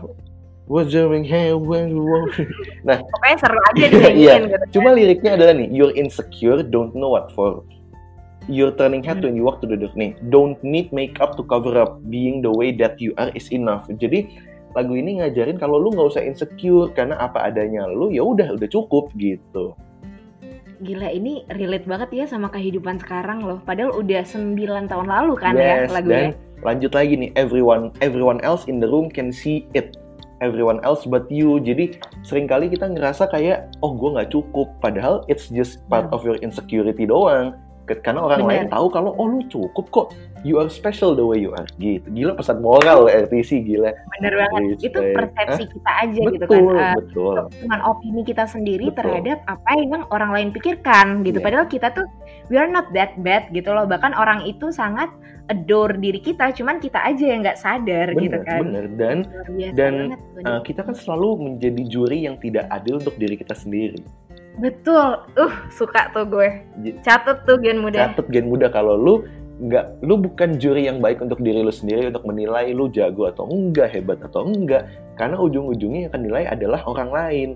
what's 0.68 0.92
doing 0.92 1.24
here 1.24 1.56
when 1.56 1.92
you 1.92 2.04
walk. 2.04 2.32
Pokoknya 3.12 3.38
seru 3.40 3.60
aja 3.72 3.86
dinyanyiin 3.92 4.44
gitu. 4.52 4.66
Cuma 4.80 4.96
liriknya 4.96 5.40
adalah 5.40 5.56
nih, 5.56 5.68
you're 5.72 5.96
insecure, 5.96 6.64
don't 6.64 6.96
know 6.96 7.12
what 7.12 7.32
for. 7.36 7.64
You're 8.48 8.72
turning 8.80 9.04
head 9.04 9.20
when 9.20 9.36
you 9.36 9.44
walk 9.44 9.60
to 9.60 9.68
the 9.68 9.76
door. 9.76 9.92
Nih, 10.00 10.16
don't 10.32 10.56
need 10.64 10.96
makeup 10.96 11.36
to 11.36 11.44
cover 11.44 11.76
up. 11.76 12.00
Being 12.08 12.40
the 12.40 12.52
way 12.52 12.72
that 12.80 12.96
you 13.04 13.12
are 13.20 13.28
is 13.36 13.52
enough. 13.52 13.92
Jadi 13.92 14.32
lagu 14.72 14.96
ini 14.96 15.20
ngajarin 15.20 15.60
kalau 15.60 15.82
lu 15.82 15.92
nggak 15.92 16.16
usah 16.16 16.24
insecure 16.24 16.88
karena 16.96 17.20
apa 17.20 17.52
adanya 17.52 17.90
lu 17.92 18.08
ya 18.08 18.24
udah 18.24 18.56
udah 18.56 18.70
cukup 18.72 19.12
gitu. 19.20 19.76
Gila 20.78 21.10
ini 21.10 21.42
relate 21.50 21.90
banget 21.90 22.10
ya 22.14 22.26
sama 22.26 22.48
kehidupan 22.48 23.02
sekarang 23.02 23.42
loh. 23.42 23.58
Padahal 23.66 23.98
udah 23.98 24.22
9 24.22 24.54
tahun 24.86 25.08
lalu 25.10 25.34
kan 25.34 25.58
Yes, 25.58 25.90
ya 25.90 25.96
lagunya. 25.98 26.14
dan 26.14 26.26
lanjut 26.62 26.92
lagi 26.94 27.14
nih, 27.18 27.30
everyone 27.34 27.90
everyone 28.00 28.38
else 28.42 28.66
in 28.66 28.78
the 28.78 28.86
room 28.86 29.10
can 29.10 29.34
see 29.34 29.66
it. 29.74 29.98
Everyone 30.38 30.78
else 30.86 31.02
but 31.04 31.26
you. 31.34 31.58
Jadi 31.58 31.98
sering 32.22 32.46
kali 32.46 32.70
kita 32.70 32.86
ngerasa 32.86 33.26
kayak, 33.26 33.74
oh 33.82 33.98
gue 33.98 34.14
nggak 34.14 34.30
cukup. 34.30 34.70
Padahal 34.78 35.26
it's 35.26 35.50
just 35.50 35.82
part 35.90 36.06
Hmm. 36.06 36.14
of 36.14 36.22
your 36.22 36.38
insecurity 36.40 37.10
doang. 37.10 37.58
Karena 37.88 38.20
orang 38.22 38.44
Bener. 38.44 38.52
lain 38.52 38.68
tahu 38.68 38.86
kalau, 38.92 39.16
oh 39.16 39.26
lu 39.26 39.42
cukup 39.48 39.88
kok. 39.90 40.08
You 40.42 40.58
are 40.58 40.68
special 40.68 41.14
the 41.14 41.24
way 41.24 41.40
you 41.40 41.52
are. 41.52 41.66
Gitu. 41.76 42.06
Gila 42.08 42.34
pesan 42.34 42.60
moral 42.60 43.08
RTC 43.08 43.64
gila. 43.64 43.90
Bener 44.18 44.34
banget. 44.38 44.78
Itu 44.80 44.94
Respect. 44.96 45.16
persepsi 45.34 45.64
kita 45.72 45.92
aja 45.98 46.22
gitu 46.22 46.46
kan. 46.46 46.50
Betul, 46.52 46.76
Eh, 46.76 46.94
betul. 46.96 47.36
cuman 47.64 47.80
opini 47.84 48.22
kita 48.22 48.44
sendiri 48.46 48.86
Betul. 48.88 48.98
terhadap 49.02 49.40
apa 49.46 49.72
yang 49.76 50.04
orang 50.10 50.32
lain 50.32 50.50
pikirkan 50.52 51.24
gitu. 51.24 51.40
Iya. 51.40 51.46
Padahal 51.46 51.66
kita 51.66 51.88
tuh 51.92 52.06
we 52.48 52.56
are 52.56 52.68
not 52.68 52.86
that 52.92 53.18
bad 53.20 53.50
gitu 53.50 53.70
loh. 53.70 53.86
Bahkan 53.86 54.14
orang 54.14 54.44
itu 54.44 54.70
sangat 54.70 55.10
adore 55.48 55.96
diri 55.96 56.20
kita, 56.20 56.52
cuman 56.52 56.78
kita 56.78 57.00
aja 57.00 57.24
yang 57.24 57.40
nggak 57.40 57.56
sadar 57.56 58.12
gitu 58.14 58.36
Bener, 58.36 58.44
kan. 58.44 58.60
bener. 58.62 58.86
Dan 58.94 59.18
dan, 59.74 59.94
banget. 60.12 60.44
uh, 60.44 60.60
kita 60.62 60.84
kan 60.84 60.92
selalu 60.92 61.30
menjadi 61.40 61.84
juri 61.88 62.28
yang 62.28 62.36
tidak 62.38 62.68
adil 62.68 63.00
untuk 63.00 63.16
diri 63.16 63.34
kita 63.34 63.56
sendiri. 63.56 64.04
Betul. 64.58 65.24
Uh, 65.38 65.54
suka 65.70 66.10
tuh 66.12 66.26
gue. 66.26 66.50
Catet 67.00 67.46
tuh 67.46 67.62
Gen 67.62 67.80
Muda. 67.80 68.10
catet 68.10 68.28
gen 68.28 68.50
muda 68.50 68.68
kalau 68.68 68.98
lu 68.98 69.16
nggak 69.58 70.06
lu 70.06 70.16
bukan 70.18 70.56
juri 70.56 70.86
yang 70.86 71.02
baik 71.02 71.18
untuk 71.18 71.42
diri 71.42 71.60
lu 71.60 71.74
sendiri 71.74 72.08
untuk 72.08 72.24
menilai 72.24 72.70
lu 72.72 72.88
jago 72.88 73.26
atau 73.26 73.50
enggak 73.50 73.90
hebat 73.90 74.22
atau 74.22 74.46
enggak 74.46 74.86
karena 75.18 75.34
ujung-ujungnya 75.36 76.06
yang 76.06 76.12
akan 76.14 76.24
nilai 76.24 76.44
adalah 76.46 76.82
orang 76.86 77.10
lain 77.10 77.50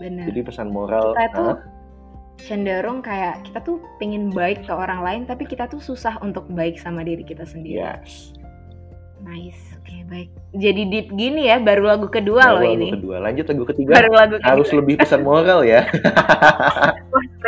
Bener. 0.00 0.32
jadi 0.32 0.40
pesan 0.40 0.72
moral 0.72 1.12
kita 1.12 1.28
tuh 1.30 1.48
ah, 1.52 1.56
cenderung 2.40 3.04
kayak 3.04 3.44
kita 3.44 3.60
tuh 3.60 3.84
pengen 3.96 4.32
baik 4.32 4.64
ke 4.64 4.72
orang 4.72 5.04
lain 5.04 5.20
tapi 5.28 5.44
kita 5.44 5.68
tuh 5.68 5.76
susah 5.76 6.16
untuk 6.20 6.48
baik 6.48 6.80
sama 6.80 7.04
diri 7.04 7.20
kita 7.20 7.44
sendiri. 7.44 7.76
yes 7.78 8.32
Nice. 9.20 9.76
Oke, 9.76 10.00
baik. 10.08 10.32
Jadi 10.56 10.88
deep 10.88 11.12
gini 11.12 11.44
ya 11.44 11.60
baru 11.60 11.84
lagu 11.84 12.08
kedua 12.08 12.56
loh 12.56 12.64
Baru 12.64 12.72
lagu 12.72 12.76
ini. 12.80 12.88
kedua 12.96 13.16
lanjut 13.20 13.44
lagu 13.44 13.64
ketiga 13.68 13.92
Baru 13.92 14.12
lagu 14.16 14.34
kedua. 14.40 14.48
harus 14.48 14.68
lebih 14.72 14.94
pesan 14.96 15.20
moral 15.20 15.60
ya 15.60 15.84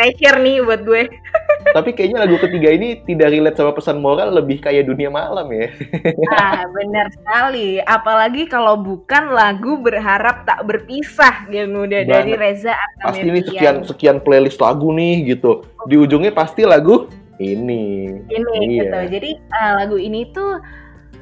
pressure 0.03 0.43
nih 0.43 0.59
buat 0.67 0.83
gue. 0.83 1.03
tapi 1.79 1.95
kayaknya 1.95 2.27
lagu 2.27 2.37
ketiga 2.43 2.75
ini 2.75 3.07
tidak 3.07 3.31
relate 3.31 3.55
sama 3.55 3.71
pesan 3.71 4.03
moral 4.03 4.35
lebih 4.35 4.59
kayak 4.59 4.91
dunia 4.91 5.09
malam 5.09 5.47
ya 5.55 5.71
Ah, 6.35 6.67
benar 6.69 7.07
sekali. 7.15 7.79
Apalagi 7.79 8.51
kalau 8.51 8.75
bukan 8.83 9.31
lagu 9.31 9.79
berharap 9.79 10.43
tak 10.43 10.67
berpisah 10.67 11.47
Gen 11.49 11.71
Muda 11.71 12.03
dari. 12.03 12.35
Reza 12.35 12.75
pasti 12.99 13.23
ini 13.23 13.47
sekian 13.47 13.87
sekian 13.87 14.19
playlist 14.19 14.59
lagu 14.59 14.91
nih 14.91 15.39
gitu 15.39 15.63
di 15.87 15.95
ujungnya 15.95 16.35
pasti 16.35 16.67
lagu 16.67 17.07
ini 17.39 18.11
ini 18.27 18.51
Iya. 18.59 18.83
gitu. 18.83 18.99
Jadi 19.15 19.31
eh, 19.39 19.73
lagu 19.79 19.97
ini 19.97 20.21
tuh 20.35 20.59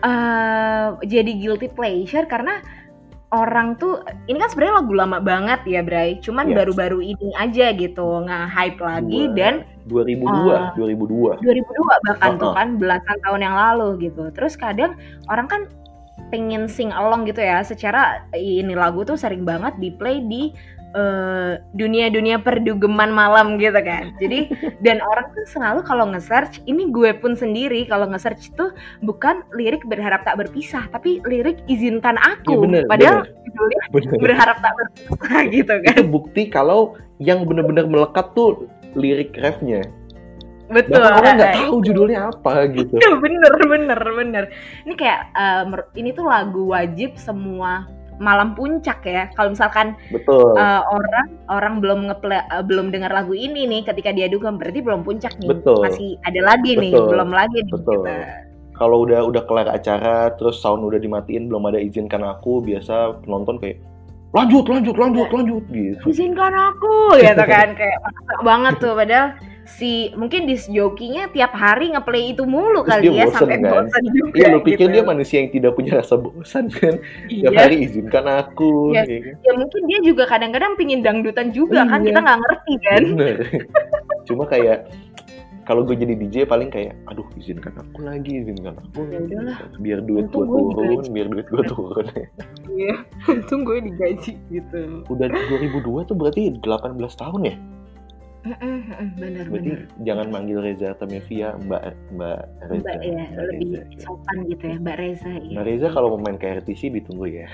eh, 0.00 0.86
jadi 1.04 1.32
guilty 1.36 1.68
pleasure 1.68 2.24
karena 2.24 2.64
orang 3.30 3.78
tuh 3.78 4.02
ini 4.26 4.42
kan 4.42 4.50
sebenarnya 4.50 4.74
lagu 4.82 4.92
lama 4.94 5.18
banget 5.22 5.60
ya 5.66 5.80
Bray. 5.80 6.18
Cuman 6.18 6.50
Yes. 6.50 6.56
baru-baru 6.58 6.98
ini 7.00 7.30
aja 7.38 7.70
gitu 7.72 8.26
nge-hype 8.26 8.80
lagi 8.82 9.20
Dua- 9.30 9.36
dan 9.38 9.54
2002 9.86 10.54
Ah. 10.54 10.70
2002 10.74 11.38
2002 11.38 11.94
bahkan 12.10 12.30
tuh 12.36 12.50
Uh-uh. 12.50 12.58
kan 12.58 12.68
belasan 12.74 13.16
tahun 13.22 13.40
yang 13.46 13.56
lalu 13.56 14.10
gitu. 14.10 14.34
Terus 14.34 14.58
kadang 14.58 14.98
orang 15.30 15.46
kan 15.46 15.62
pengen 16.30 16.66
sing 16.66 16.90
along 16.90 17.26
gitu 17.26 17.38
ya. 17.38 17.62
Secara 17.62 18.26
ini 18.34 18.74
lagu 18.74 19.02
tuh 19.02 19.14
sering 19.14 19.46
banget 19.46 19.78
di 19.78 19.94
play 19.94 20.22
di 20.26 20.50
eh, 20.90 21.52
dunia-dunia 21.72 22.38
perdugeman 22.38 23.10
malam 23.10 23.56
gitu 23.56 23.78
kan. 23.78 24.10
Jadi 24.18 24.50
dan 24.84 24.98
orang 25.00 25.30
tuh 25.32 25.46
selalu 25.46 25.80
kalau 25.82 26.10
nge-search, 26.10 26.62
ini 26.64 26.90
gue 26.90 27.14
pun 27.16 27.34
sendiri 27.34 27.86
kalau 27.86 28.10
nge-search 28.10 28.50
tuh 28.54 28.74
bukan 29.00 29.42
lirik 29.54 29.82
berharap 29.86 30.26
tak 30.26 30.38
berpisah, 30.38 30.86
tapi 30.90 31.22
lirik 31.24 31.62
izinkan 31.66 32.18
aku. 32.18 32.54
Iya, 32.54 32.62
bener, 32.62 32.82
Padahal 32.90 33.18
judulnya 33.46 33.80
berharap 34.24 34.56
tak 34.62 34.72
berpisah 34.76 35.40
gitu 35.56 35.74
kan. 35.82 35.94
itu 35.94 36.04
bukti 36.06 36.42
kalau 36.48 36.94
yang 37.20 37.44
benar-benar 37.44 37.86
melekat 37.86 38.32
tuh 38.32 38.66
lirik 38.96 39.36
refnya. 39.38 39.86
Betul. 40.70 41.02
Bahkan 41.02 41.18
orang 41.18 41.34
nggak 41.34 41.50
Nah, 41.50 41.58
tahu 41.66 41.76
judulnya 41.82 42.20
apa 42.30 42.52
gitu. 42.70 42.94
Bener 42.94 43.54
bener 43.66 44.00
bener 44.06 44.44
ini 44.86 44.94
kayak 44.94 45.34
eh, 45.34 45.62
mer- 45.66 45.90
ini 45.98 46.14
tuh 46.14 46.30
lagu 46.30 46.70
wajib 46.70 47.18
semua 47.18 47.90
malam 48.20 48.52
puncak 48.52 49.00
ya 49.02 49.32
kalau 49.32 49.56
misalkan 49.56 49.96
Betul. 50.12 50.54
eh, 50.54 50.82
orang 50.84 51.28
orang 51.48 51.74
belum 51.80 52.00
ngeplay 52.12 52.44
eh, 52.44 52.62
belum 52.62 52.92
dengar 52.92 53.10
lagu 53.10 53.32
ini 53.32 53.64
nih 53.64 53.82
ketika 53.88 54.12
dia 54.12 54.28
dugem 54.28 54.60
berarti 54.60 54.84
belum 54.84 55.02
puncak 55.02 55.40
nih 55.40 55.48
Betul. 55.56 55.80
masih 55.80 56.20
ada 56.28 56.40
lagi 56.44 56.76
nih 56.76 56.92
Betul. 56.92 57.08
belum 57.16 57.30
lagi 57.32 57.58
nih 57.64 57.72
Betul. 57.72 58.04
gitu. 58.04 58.12
Kalau 58.80 59.04
udah 59.04 59.20
udah 59.28 59.44
kelar 59.44 59.68
acara, 59.68 60.32
terus 60.40 60.56
sound 60.64 60.80
udah 60.80 60.96
dimatiin, 60.96 61.52
belum 61.52 61.68
ada 61.68 61.76
izinkan 61.76 62.24
aku, 62.24 62.64
biasa 62.64 63.20
penonton 63.28 63.60
kayak 63.60 63.76
lanjut, 64.32 64.64
lanjut, 64.70 64.96
lanjut, 64.96 65.28
lanjut 65.28 65.64
gitu. 65.68 66.04
izinkan 66.06 66.54
aku 66.54 67.18
gitu 67.18 67.44
kan 67.44 67.74
kayak 67.80 67.98
banget 68.46 68.74
tuh 68.78 68.94
padahal 68.94 69.34
si 69.70 69.92
mungkin 70.12 70.44
disc 70.44 70.66
jokinya 70.66 71.30
tiap 71.30 71.52
hari 71.52 71.90
ngeplay 71.90 72.30
itu 72.30 72.42
mulu 72.42 72.82
Terus 72.82 72.90
kali 72.90 73.04
dia 73.06 73.14
ya 73.14 73.24
bosen, 73.24 73.36
sampai 73.38 73.56
kan? 73.56 73.70
bosan 73.70 74.02
juga 74.08 74.34
Iya, 74.34 74.46
lu 74.48 74.58
pikir 74.60 74.86
gitu. 74.86 74.92
dia 74.92 75.02
manusia 75.02 75.36
yang 75.38 75.50
tidak 75.50 75.72
punya 75.72 75.92
rasa 75.96 76.14
bosan 76.16 76.64
kan? 76.68 76.94
Tiap 77.26 77.52
Iya. 77.52 77.58
hari 77.58 77.76
izinkan 77.82 78.24
aku. 78.26 78.92
Iya. 78.92 79.02
ya 79.04 79.18
kan? 79.22 79.34
ya 79.40 79.52
mungkin 79.54 79.80
dia 79.86 79.98
juga 80.02 80.22
kadang-kadang 80.26 80.72
pingin 80.74 81.00
dangdutan 81.00 81.48
juga 81.50 81.84
kan 81.84 82.00
Iya. 82.00 82.06
kita 82.06 82.18
nggak 82.20 82.38
ngerti 82.38 82.74
kan 82.80 83.02
Bener. 83.14 83.36
Cuma 84.26 84.44
kayak 84.44 84.78
kalau 85.60 85.86
gue 85.86 85.94
jadi 85.94 86.18
DJ 86.18 86.36
paling 86.44 86.66
kayak, 86.66 86.98
aduh 87.06 87.22
izinkan 87.38 87.70
aku 87.72 88.02
lagi, 88.02 88.42
izinkan 88.42 88.74
aku. 88.74 89.06
Ya 89.06 89.22
udahlah. 89.22 89.56
Biar 89.78 90.02
duit 90.02 90.26
gue 90.26 90.42
turun, 90.42 91.04
biar 91.08 91.26
duit 91.30 91.46
gue 91.46 91.62
turun. 91.62 92.06
Iya, 92.66 92.94
untung 93.28 93.62
gue 93.62 93.78
digaji 93.78 94.34
gitu. 94.50 94.80
Udah 95.06 95.30
2002 95.30 95.78
tuh 96.04 96.16
berarti 96.18 96.58
18 96.58 96.90
tahun 97.14 97.40
ya? 97.46 97.54
Bener 98.40 99.44
Berarti 99.44 99.68
bener. 99.68 99.80
jangan 100.00 100.26
manggil 100.28 100.58
Reza 100.58 100.86
Artamevia 100.90 101.60
Mbak 101.60 101.82
Mbak 102.10 102.38
Reza. 102.62 102.80
Mbak 102.80 102.96
ya 102.98 103.24
Mbak 103.26 103.44
lebih 103.46 103.68
Reza, 103.68 103.82
ya. 103.82 104.00
sopan 104.00 104.36
gitu 104.46 104.64
ya 104.64 104.76
Mbak 104.78 104.96
Reza. 104.96 105.28
Mbak 105.30 105.44
Ya. 105.50 105.60
Reza 105.62 105.86
kalau 105.90 106.08
mau 106.10 106.20
main 106.20 106.36
ke 106.36 106.46
RTC 106.50 106.80
ditunggu 106.90 107.26
ya. 107.28 107.46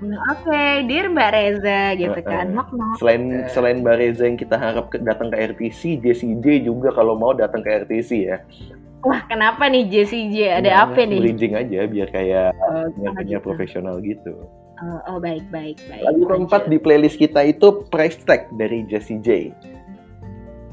Nah, 0.00 0.18
Oke, 0.32 0.60
dear 0.84 1.06
Mbak 1.08 1.30
Reza 1.30 1.80
gitu 1.94 2.20
kan. 2.20 2.46
Mak 2.50 2.68
mak. 2.70 2.94
Selain 2.96 3.22
selain 3.48 3.78
Mbak 3.78 3.96
Reza 3.96 4.22
yang 4.24 4.36
kita 4.36 4.56
harap 4.56 4.86
ke- 4.88 4.98
datang 5.00 5.28
ke 5.28 5.38
RTC, 5.38 5.80
Jessie 5.98 6.34
J 6.36 6.62
juga 6.62 6.90
kalau 6.90 7.14
mau 7.14 7.30
datang 7.32 7.60
ke 7.60 7.70
RTC 7.78 8.10
ya. 8.24 8.42
Wah 9.00 9.22
kenapa 9.24 9.64
nih 9.64 9.86
Jessie 9.86 10.26
J? 10.28 10.58
Ada 10.58 10.68
Nah, 10.68 10.78
apa 10.88 11.00
nih? 11.00 11.22
Bridging 11.22 11.54
aja 11.54 11.86
biar 11.86 12.08
kayak 12.08 12.50
Oh, 12.58 12.90
penyiar 13.14 13.38
gitu. 13.38 13.46
profesional 13.46 14.02
gitu. 14.02 14.34
Oh, 14.78 14.98
oh, 15.08 15.18
baik 15.18 15.46
baik 15.48 15.78
baik. 15.84 16.02
Lagu 16.02 16.22
keempat 16.24 16.66
di 16.66 16.76
playlist 16.76 17.14
kita 17.14 17.42
itu 17.42 17.86
Price 17.86 18.18
Tag 18.20 18.50
dari 18.52 18.82
Jessie 18.84 19.18
J. 19.18 19.54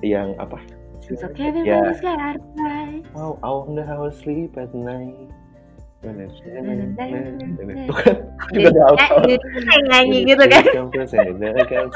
Yang 0.06 0.38
apa? 0.38 0.62
It's 1.10 1.26
okay, 1.26 1.50
it's 1.50 2.06
alright. 2.06 3.02
Wow, 3.14 3.42
I 3.42 3.50
wonder 3.50 3.82
how 3.82 4.06
I 4.06 4.14
sleep 4.14 4.54
at 4.58 4.70
night. 4.74 5.34
Kan, 6.06 6.22
Jadi 8.54 8.70
juga 8.70 9.26
gitu, 9.26 9.46
kayak 9.66 9.84
nyanyi 9.90 10.20
gitu 10.30 10.44
kan. 10.46 10.64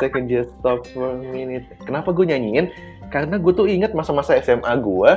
Can 0.09 0.25
just 0.25 0.49
stop 0.57 0.81
for 0.89 1.13
a 1.13 1.21
minute. 1.21 1.69
Kenapa 1.85 2.09
gue 2.09 2.25
nyanyiin? 2.25 2.73
Karena 3.13 3.37
gue 3.37 3.53
tuh 3.53 3.69
inget 3.69 3.93
masa-masa 3.93 4.33
SMA 4.41 4.73
gue, 4.81 5.11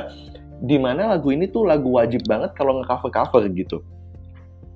di 0.61 0.77
mana 0.77 1.09
lagu 1.17 1.33
ini 1.33 1.49
tuh 1.49 1.65
lagu 1.65 1.89
wajib 1.97 2.21
banget 2.29 2.53
kalau 2.53 2.77
nge-cover-cover 2.81 3.49
gitu. 3.57 3.81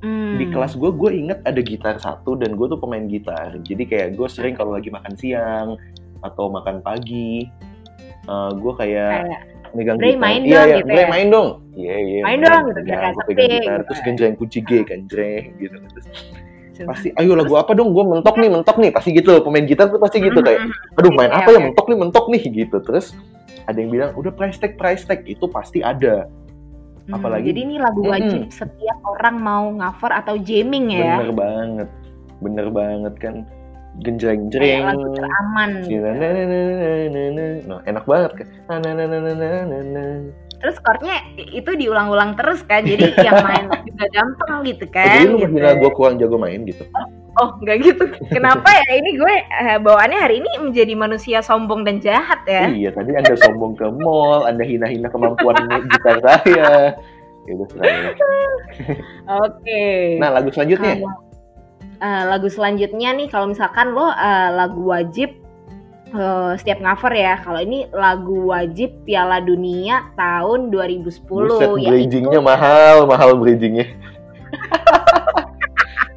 Hmm. 0.02 0.42
Di 0.42 0.50
kelas 0.50 0.74
gue, 0.78 0.90
gue 0.90 1.12
inget 1.14 1.42
ada 1.46 1.62
gitar 1.62 2.02
satu 2.02 2.34
dan 2.38 2.58
gue 2.58 2.66
tuh 2.70 2.82
pemain 2.82 3.06
gitar. 3.06 3.54
Jadi 3.62 3.86
kayak 3.86 4.18
gue 4.18 4.28
sering 4.30 4.58
kalau 4.58 4.74
lagi 4.74 4.90
makan 4.90 5.14
siang 5.14 5.78
atau 6.26 6.50
makan 6.50 6.82
pagi, 6.82 7.46
eh, 8.28 8.50
gue 8.54 8.74
kayak 8.76 9.12
Kayak, 9.24 9.42
megang 9.76 9.98
Bre, 10.00 10.10
gitar. 10.12 10.22
main 10.22 10.42
iya, 10.42 10.52
dong 10.54 10.68
iya, 10.68 10.78
gitu 10.80 10.88
Bre, 10.88 11.00
ya? 11.00 11.08
main 11.08 11.28
dong. 11.28 11.48
Iya, 11.78 11.96
iya. 12.00 12.22
Main 12.24 12.40
dong 12.40 12.64
gitu, 12.68 12.80
Ya, 12.84 12.98
gue 13.12 13.24
pegang 13.28 13.50
gitar, 13.52 13.80
terus 13.84 14.00
genjreng 14.02 14.36
kunci 14.36 14.60
G 14.64 14.72
kan, 14.84 15.00
jreng 15.06 15.44
gitu. 15.58 15.76
Terus 15.78 16.08
pasti, 16.86 17.08
ayo 17.16 17.34
lagu 17.34 17.54
apa 17.58 17.74
dong? 17.74 17.90
Gue 17.90 18.06
mentok 18.06 18.38
nih, 18.38 18.50
mentok 18.50 18.78
nih. 18.78 18.90
Pasti 18.94 19.10
gitu, 19.12 19.42
pemain 19.42 19.66
gitar 19.66 19.90
tuh 19.90 19.98
pasti 19.98 20.22
gitu 20.22 20.40
kayak, 20.40 20.62
aduh 20.94 21.12
main 21.12 21.30
Iya, 21.30 21.42
apa 21.42 21.50
ya 21.50 21.58
oke. 21.58 21.66
mentok 21.70 21.86
nih, 21.90 21.98
mentok 21.98 22.26
nih 22.30 22.44
gitu. 22.48 22.78
Terus 22.86 23.06
ada 23.66 23.78
yang 23.78 23.90
bilang, 23.90 24.10
udah 24.14 24.32
price 24.32 24.58
tag, 24.58 24.78
price 24.78 25.04
tag. 25.04 25.26
Itu 25.26 25.50
pasti 25.50 25.82
ada. 25.82 26.30
Hmm, 27.08 27.18
apalagi- 27.18 27.50
Jadi 27.50 27.60
ini 27.66 27.76
lagu 27.80 28.04
wajib 28.04 28.52
setiap 28.52 29.00
orang 29.04 29.36
mau 29.40 29.72
cover 29.74 30.12
atau 30.12 30.36
jamming 30.38 30.92
ya. 30.92 31.18
Bener 31.18 31.32
banget. 31.34 31.90
Bener 32.44 32.68
banget 32.70 33.14
kan. 33.18 33.36
Genjreng 33.98 34.54
jreng. 34.54 34.86
lagu 34.86 35.10
teraman. 35.18 35.70
Gitu. 35.82 36.06
na 36.06 36.14
na 36.14 36.42
na 36.46 36.58
na 36.62 36.78
na 36.78 37.08
na 37.10 37.22
na. 37.34 37.46
Nah, 37.66 37.80
enak 37.90 38.04
banget 38.06 38.32
kan. 38.38 38.48
Terus 40.58 40.76
chordnya 40.82 41.22
itu 41.38 41.70
diulang-ulang 41.78 42.34
terus 42.38 42.62
kan. 42.66 42.86
Jadi 42.86 43.14
yang 43.22 43.42
main 43.46 43.66
juga 43.86 44.06
gampang 44.14 44.66
gitu 44.66 44.86
Oh, 44.86 44.94
kan. 44.94 45.06
jadi 45.22 45.30
lu 45.30 45.38
gitu. 45.46 45.58
gue 45.58 45.92
kurang 45.94 46.16
jago 46.18 46.38
main 46.38 46.62
gitu. 46.66 46.86
Oh, 47.38 47.54
nggak 47.62 47.78
gitu. 47.86 48.04
Kenapa 48.34 48.66
ya? 48.66 48.98
Ini 48.98 49.10
gue 49.22 49.34
eh, 49.46 49.78
bawaannya 49.78 50.18
hari 50.18 50.42
ini 50.42 50.52
menjadi 50.58 50.94
manusia 50.98 51.46
sombong 51.46 51.86
dan 51.86 52.02
jahat 52.02 52.42
ya. 52.50 52.66
Iya, 52.74 52.90
tadi 52.98 53.14
Anda 53.14 53.38
sombong 53.38 53.78
ke 53.78 53.86
mall, 54.02 54.50
Anda 54.50 54.66
hina-hina 54.66 55.06
kemampuan 55.14 55.58
gitar 55.86 56.18
saya. 56.26 56.98
Ya 57.48 57.54
udah 57.54 57.70
ya. 57.86 58.12
Oke. 59.46 60.18
Nah, 60.18 60.34
lagu 60.34 60.50
selanjutnya. 60.50 60.98
Kalau, 60.98 61.27
eh, 61.98 62.24
lagu 62.26 62.48
selanjutnya 62.48 63.14
nih 63.14 63.28
kalau 63.28 63.48
misalkan 63.48 63.92
lo 63.92 64.08
eh, 64.08 64.50
lagu 64.52 64.82
wajib 64.86 65.30
eh, 66.10 66.52
setiap 66.56 66.80
cover 66.80 67.12
ya. 67.12 67.40
Kalau 67.40 67.60
ini 67.60 67.86
lagu 67.90 68.48
wajib 68.48 69.04
Piala 69.04 69.40
Dunia 69.40 70.10
tahun 70.14 70.70
2010 70.70 71.24
Buset, 71.24 71.68
yaitu- 71.76 71.88
bridgingnya 71.88 72.40
mahal, 72.40 73.06
mahal 73.06 73.36
bridgingnya. 73.36 73.86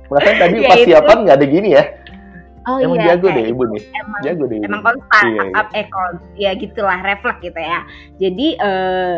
Bahkan 0.09 0.35
tadi 0.37 0.57
Ya, 0.61 0.69
pas 0.69 0.77
itu- 0.77 0.87
siapan 0.89 1.17
nggak 1.23 1.37
ada 1.37 1.47
gini 1.47 1.71
ya. 1.73 1.85
Oh 2.69 2.77
Emang 2.77 3.01
iya, 3.01 3.17
jago 3.17 3.27
deh 3.31 3.45
ibu 3.47 3.65
nih. 3.67 3.83
emang 3.89 4.21
Jago 4.21 4.43
deh 4.45 4.57
ibu. 4.59 4.65
emang 4.69 4.81
konstan 4.85 5.25
Iya, 5.25 5.43
iya. 5.43 5.57
up 5.57 5.69
eh 5.73 5.87
kon- 5.89 6.21
ya 6.37 6.51
gitulah 6.53 6.99
refleks 7.01 7.41
gitu 7.41 7.57
ya 7.57 7.81
jadi 8.21 8.47
eh 8.61 9.15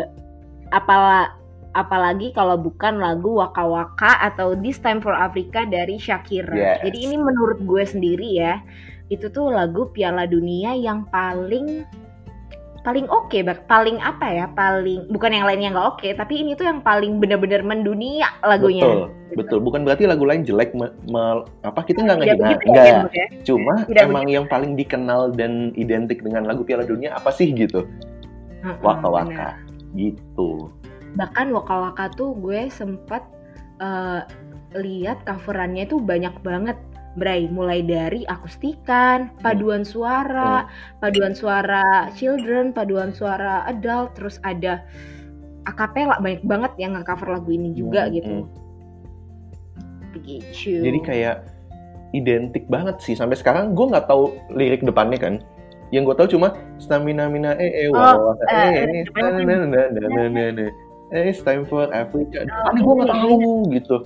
apala 0.71 1.35
apalagi 1.73 2.31
kalau 2.31 2.55
bukan 2.55 2.97
lagu 2.97 3.37
Waka 3.37 3.61
Waka 3.61 4.21
atau 4.23 4.53
This 4.53 4.77
Time 4.77 5.01
for 5.01 5.11
Africa 5.11 5.65
dari 5.65 5.97
Shakira 5.97 6.53
Yes. 6.53 6.79
jadi 6.85 6.97
ini 7.09 7.15
menurut 7.17 7.61
gue 7.61 7.83
sendiri 7.83 8.29
ya 8.37 8.61
itu 9.09 9.27
tuh 9.27 9.49
lagu 9.49 9.89
Piala 9.89 10.25
Dunia 10.25 10.73
yang 10.73 11.05
paling 11.07 11.83
paling 12.83 13.07
oke 13.07 13.39
Bak. 13.41 13.63
paling 13.65 13.95
apa 13.97 14.27
ya 14.27 14.45
paling 14.51 15.07
bukan 15.07 15.31
yang 15.31 15.47
lainnya 15.47 15.71
nggak 15.71 15.87
oke 15.95 16.07
tapi 16.19 16.43
ini 16.43 16.51
tuh 16.51 16.67
yang 16.67 16.83
paling 16.83 17.15
bener-bener 17.15 17.63
mendunia 17.63 18.27
lagunya 18.43 18.83
Betul, 18.83 18.99
betul. 19.39 19.59
Bukan 19.63 19.81
berarti 19.81 20.03
lagu 20.03 20.27
lain 20.27 20.43
jelek, 20.43 20.75
me- 20.75 20.91
me- 21.07 21.47
apa 21.63 21.79
kita 21.81 22.03
nggak 22.03 22.17
Tidak 22.19 22.27
ngehina, 22.35 22.43
begitu 22.43 22.65
enggak. 22.69 22.85
ya? 23.15 23.25
Cuma 23.41 23.73
Tidak 23.87 24.03
emang 24.03 24.27
yang 24.27 24.45
paling 24.45 24.75
dikenal 24.75 25.31
dan 25.31 25.71
identik 25.73 26.19
dengan 26.21 26.43
lagu 26.43 26.61
Piala 26.61 26.83
Dunia 26.83 27.15
apa 27.15 27.31
sih 27.31 27.49
gitu? 27.49 27.87
Mm-mm, 28.61 28.83
Waka 28.83 29.07
bener. 29.07 29.15
Waka, 29.15 29.49
gitu. 29.95 30.49
Bahkan 31.13 31.53
Waka 31.53 31.75
Waka 31.89 32.05
tuh 32.17 32.33
gue 32.37 32.69
sempet 32.73 33.21
eh, 33.81 34.21
lihat 34.77 35.21
coverannya 35.25 35.85
tuh 35.85 36.01
banyak 36.01 36.33
banget 36.41 36.77
Bray, 37.13 37.45
mulai 37.45 37.85
dari 37.85 38.25
akustikan, 38.25 39.29
paduan 39.45 39.85
suara, 39.85 40.65
paduan 40.97 41.37
suara 41.37 42.09
children, 42.17 42.73
paduan 42.73 43.13
suara 43.13 43.61
adult, 43.69 44.17
terus 44.17 44.41
ada 44.41 44.81
akapela 45.69 46.17
banyak 46.17 46.41
banget 46.41 46.73
yang 46.81 46.97
nge-cover 46.97 47.37
lagu 47.37 47.53
ini 47.53 47.69
juga 47.77 48.09
Hmm, 48.09 48.13
gitu. 48.17 48.33
hmm. 48.33 48.49
Begitu. 50.17 50.73
Jadi 50.81 50.99
kayak 51.05 51.45
identik 52.17 52.65
banget 52.65 52.97
sih. 53.01 53.13
Sampai 53.13 53.37
sekarang 53.37 53.77
gue 53.77 53.85
nggak 53.93 54.09
tahu 54.09 54.33
lirik 54.49 54.81
depannya 54.81 55.21
kan. 55.21 55.37
Yang 55.93 56.09
gue 56.09 56.15
tahu 56.17 56.27
cuma 56.37 56.57
stamina 56.81 57.29
mina 57.29 57.53
eh 57.61 57.85
eh 57.85 57.87
wah 57.93 58.17
Oh, 58.17 58.33
wah 58.33 58.35
eh, 58.49 59.05
eh 61.11 61.29
it's 61.29 61.43
time 61.43 61.67
for 61.67 61.91
Africa. 61.91 62.47
Depannya 62.47 62.79
gue 62.79 62.93
nggak 62.95 63.09
iya, 63.09 63.15
tahu 63.19 63.37
gitu. 63.73 63.97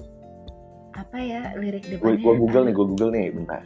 apa 0.98 1.18
ya 1.22 1.42
lirik 1.54 1.86
depannya? 1.86 2.18
gue 2.18 2.34
google 2.36 2.64
nih, 2.66 2.74
gue 2.74 2.86
google 2.90 3.12
nih, 3.14 3.26
bentar. 3.30 3.62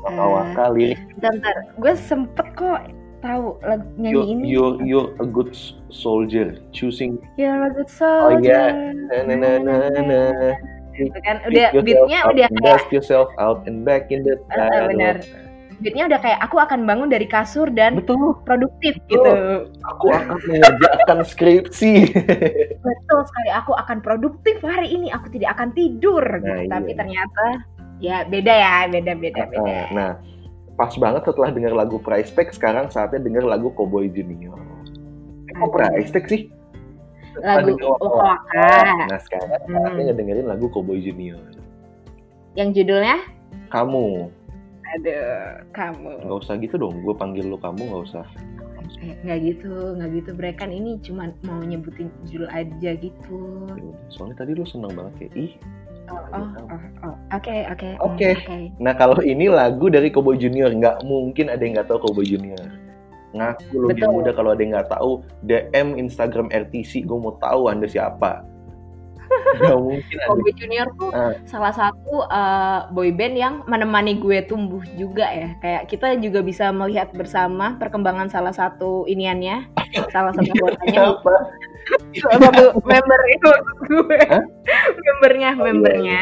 Waka 0.00 0.24
waka 0.28 0.64
lirik 0.76 1.00
Bentar, 1.16 1.32
bentar. 1.40 1.54
gue 1.76 1.92
sempet 1.96 2.46
kok 2.52 2.80
tahu 3.20 3.56
lagu 3.60 3.84
nyanyi 3.96 4.12
you're, 4.12 4.28
ini. 4.28 4.44
you're 4.48 4.76
you're 4.80 5.10
a 5.20 5.26
good 5.28 5.52
soldier 5.88 6.56
choosing 6.72 7.20
You're 7.36 7.64
a 7.64 7.72
good 7.72 7.88
Oh, 8.00 8.32
iya. 8.40 8.72
soldier. 8.72 8.92
na 9.12 9.16
na 9.24 9.34
na 9.36 9.50
na 9.60 9.76
na 10.00 10.20
Gitu 10.96 11.16
kan 11.24 11.40
udah 11.48 11.68
beatnya 11.80 12.18
udah 12.28 12.48
kayak 12.48 12.60
dust 12.60 12.88
yourself 12.92 13.28
out 13.36 13.64
and 13.64 13.84
back 13.84 14.08
in 14.12 14.20
the 14.20 14.36
Eh, 14.52 14.60
eh, 14.60 14.84
benar. 14.92 15.16
Beatnya 15.80 16.04
udah 16.06 16.20
kayak 16.20 16.38
aku 16.40 16.56
akan 16.56 16.84
bangun 16.84 17.08
dari 17.08 17.24
kasur 17.24 17.68
dan 17.72 17.96
betul 17.96 18.36
produktif 18.44 19.00
Betul. 19.08 19.16
gitu 19.16 19.32
aku 19.82 20.06
akan 20.12 20.36
mengerjakan 20.44 21.18
skripsi 21.24 21.92
betul 22.86 23.20
sekali 23.24 23.50
aku 23.50 23.72
akan 23.72 23.98
produktif 23.98 24.60
hari 24.60 24.92
ini 24.92 25.08
aku 25.08 25.32
tidak 25.32 25.56
akan 25.56 25.72
tidur 25.72 26.20
Nah, 26.20 26.60
gitu. 26.60 26.68
tapi 26.68 26.90
iya. 26.92 26.98
ternyata 27.00 27.44
ya 27.98 28.16
beda 28.24 28.52
ya 28.52 28.74
beda 28.86 29.12
beda 29.14 29.42
beda 29.48 29.60
Nah, 29.64 29.84
nah, 29.90 30.10
pas 30.76 30.92
banget 30.94 31.22
setelah 31.24 31.50
dengar 31.50 31.72
lagu 31.74 31.96
Price 31.96 32.28
Tag, 32.30 32.48
sekarang 32.50 32.88
saatnya 32.88 33.20
dengar 33.20 33.44
lagu 33.44 33.68
Cowboy 33.72 34.08
Junior. 34.08 34.56
Eh, 35.44 35.52
kok 35.52 35.68
Price 35.68 36.08
Tag 36.08 36.24
sih? 36.24 36.48
Lagu 37.36 37.76
Waka 37.76 38.08
Waka. 38.08 38.16
Waka 38.16 39.06
Nah, 39.06 39.20
sekarang 39.20 39.48
Hmm. 39.68 39.76
saatnya 39.76 40.02
ngedengerin 40.12 40.44
lagu 40.44 40.68
Cowboy 40.68 41.00
Junior. 41.00 41.40
yang 42.52 42.72
judulnya 42.72 43.20
Kamu, 43.68 44.32
aduh 44.90 45.62
kamu 45.70 46.10
nggak 46.26 46.38
usah 46.42 46.54
gitu 46.58 46.74
dong. 46.76 47.00
Gue 47.02 47.14
panggil 47.14 47.46
lo 47.46 47.56
kamu 47.56 47.82
nggak 47.90 48.04
usah. 48.10 48.26
eh, 49.00 49.14
nggak 49.22 49.38
gitu 49.46 49.94
nggak 49.96 50.10
gitu 50.18 50.30
Bre 50.34 50.50
kan 50.52 50.68
ini 50.68 50.98
cuma 51.00 51.30
mau 51.46 51.62
nyebutin 51.62 52.10
judul 52.26 52.50
aja 52.50 52.90
gitu 52.98 53.38
Ya 53.78 53.94
Soalnya 54.10 54.42
tadi 54.42 54.52
lo 54.52 54.66
seneng 54.66 54.92
banget 54.92 55.14
kayak 55.16 55.34
ih. 55.38 55.52
oh 56.10 56.26
oh 56.34 56.48
oh, 56.74 56.82
oh. 57.06 57.14
oke 57.30 57.54
oke 57.70 57.86
hmm, 57.86 58.02
Oke. 58.02 58.30
oke 58.34 58.58
Nah 58.82 58.92
kalau 58.98 59.22
ini 59.22 59.46
lagu 59.46 59.86
dari 59.86 60.10
Cowboy 60.10 60.34
Junior, 60.36 60.74
nggak 60.74 61.06
mungkin 61.06 61.46
ada 61.54 61.62
yang 61.62 61.78
nggak 61.78 61.86
tahu 61.86 62.10
Cowboy 62.10 62.26
Junior. 62.26 62.66
Ngaku 63.30 63.74
lo 63.78 63.86
Betul. 63.94 64.10
muda 64.10 64.30
kalau 64.34 64.50
ada 64.52 64.60
yang 64.60 64.74
nggak 64.74 64.90
tahu 64.90 65.22
DM 65.46 65.88
Instagram 65.94 66.50
RTC, 66.50 67.06
gue 67.06 67.14
mau 67.14 67.38
tahu 67.38 67.70
anda 67.70 67.86
siapa. 67.86 68.42
Gak 69.58 69.76
mungkin. 69.76 70.16
Kobe 70.24 70.50
Junior 70.54 70.88
tuh 70.94 71.10
Ah. 71.10 71.34
salah 71.44 71.72
satu 71.72 72.24
uh, 72.24 72.86
boy 72.90 73.10
band 73.10 73.34
yang 73.34 73.54
menemani 73.64 74.16
gue 74.16 74.44
tumbuh 74.44 74.80
juga 74.94 75.26
ya. 75.26 75.56
Kayak 75.58 75.82
kita 75.88 76.06
juga 76.18 76.40
bisa 76.40 76.70
melihat 76.70 77.10
bersama 77.10 77.74
perkembangan 77.76 78.28
salah 78.28 78.52
satu 78.52 79.04
iniannya, 79.04 79.66
salah 80.08 80.30
satu 80.32 80.48
anggotanya, 80.48 81.02
salah 82.22 82.38
satu 82.46 82.64
member 82.80 83.20
itu 83.28 83.48
gue. 83.86 84.18
Hah? 84.28 84.44
membernya, 84.96 85.50
Oh, 85.52 85.64
iya, 85.66 85.66
membernya. 85.66 86.20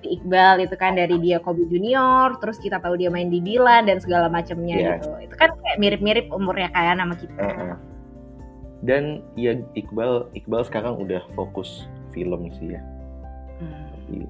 Si 0.00 0.16
Iqbal 0.16 0.64
itu 0.64 0.74
kan 0.74 0.96
dari 0.96 1.20
dia 1.20 1.36
Kobe 1.38 1.68
Junior, 1.68 2.40
terus 2.40 2.56
kita 2.56 2.80
tahu 2.80 2.96
dia 2.96 3.12
main 3.12 3.28
di 3.28 3.36
Dilan 3.38 3.84
dan 3.84 4.00
segala 4.00 4.28
macamnya 4.28 4.76
Yes. 4.76 5.04
gitu. 5.04 5.08
Itu 5.28 5.34
kan 5.36 5.52
kayak 5.60 5.76
mirip-mirip 5.76 6.26
umurnya 6.32 6.72
kayak 6.72 6.96
nama 6.96 7.12
kita. 7.12 7.36
Heeh. 7.36 7.72
Dan 8.80 9.20
ya 9.36 9.60
Iqbal 9.76 10.32
Iqbal 10.32 10.64
sekarang 10.64 10.96
udah 10.96 11.20
fokus 11.36 11.84
film 12.10 12.50
sih 12.58 12.76
ya. 12.76 12.82
Hmm. 13.60 14.26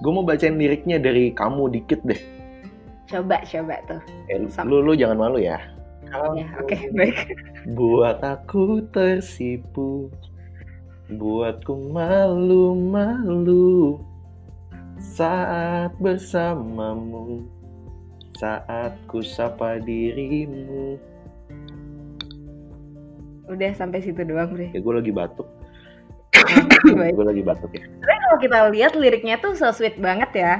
Gue 0.00 0.12
mau 0.12 0.24
bacain 0.24 0.56
liriknya 0.56 0.96
dari 0.96 1.32
kamu 1.36 1.76
dikit 1.76 2.00
deh. 2.08 2.20
Coba 3.10 3.42
coba 3.44 3.76
tuh. 3.90 4.00
Eh, 4.30 4.38
lu 4.64 4.80
lu 4.80 4.96
jangan 4.96 5.18
malu 5.18 5.42
ya. 5.42 5.58
Ya, 6.10 6.46
oke, 6.58 6.74
baik. 6.90 7.38
Buat 7.78 8.18
aku 8.24 8.82
tersipu, 8.90 10.10
buatku 11.06 11.94
malu-malu. 11.94 14.00
Saat 15.00 15.96
bersamamu 15.96 17.48
Saat 18.36 19.00
ku 19.08 19.24
sapa 19.24 19.80
dirimu 19.80 21.00
Udah 23.48 23.72
sampai 23.74 24.04
situ 24.04 24.22
doang, 24.22 24.54
Bre. 24.54 24.70
Ya 24.70 24.78
gue 24.78 24.94
lagi 24.94 25.10
batuk. 25.10 25.48
Gue 27.12 27.24
lagi 27.26 27.42
batuk 27.42 27.70
ya 27.74 27.84
Kalau 28.00 28.36
kita 28.38 28.58
lihat 28.70 28.92
liriknya 28.94 29.36
tuh 29.36 29.52
so 29.52 29.68
sweet 29.70 29.98
banget 29.98 30.30
ya. 30.32 30.54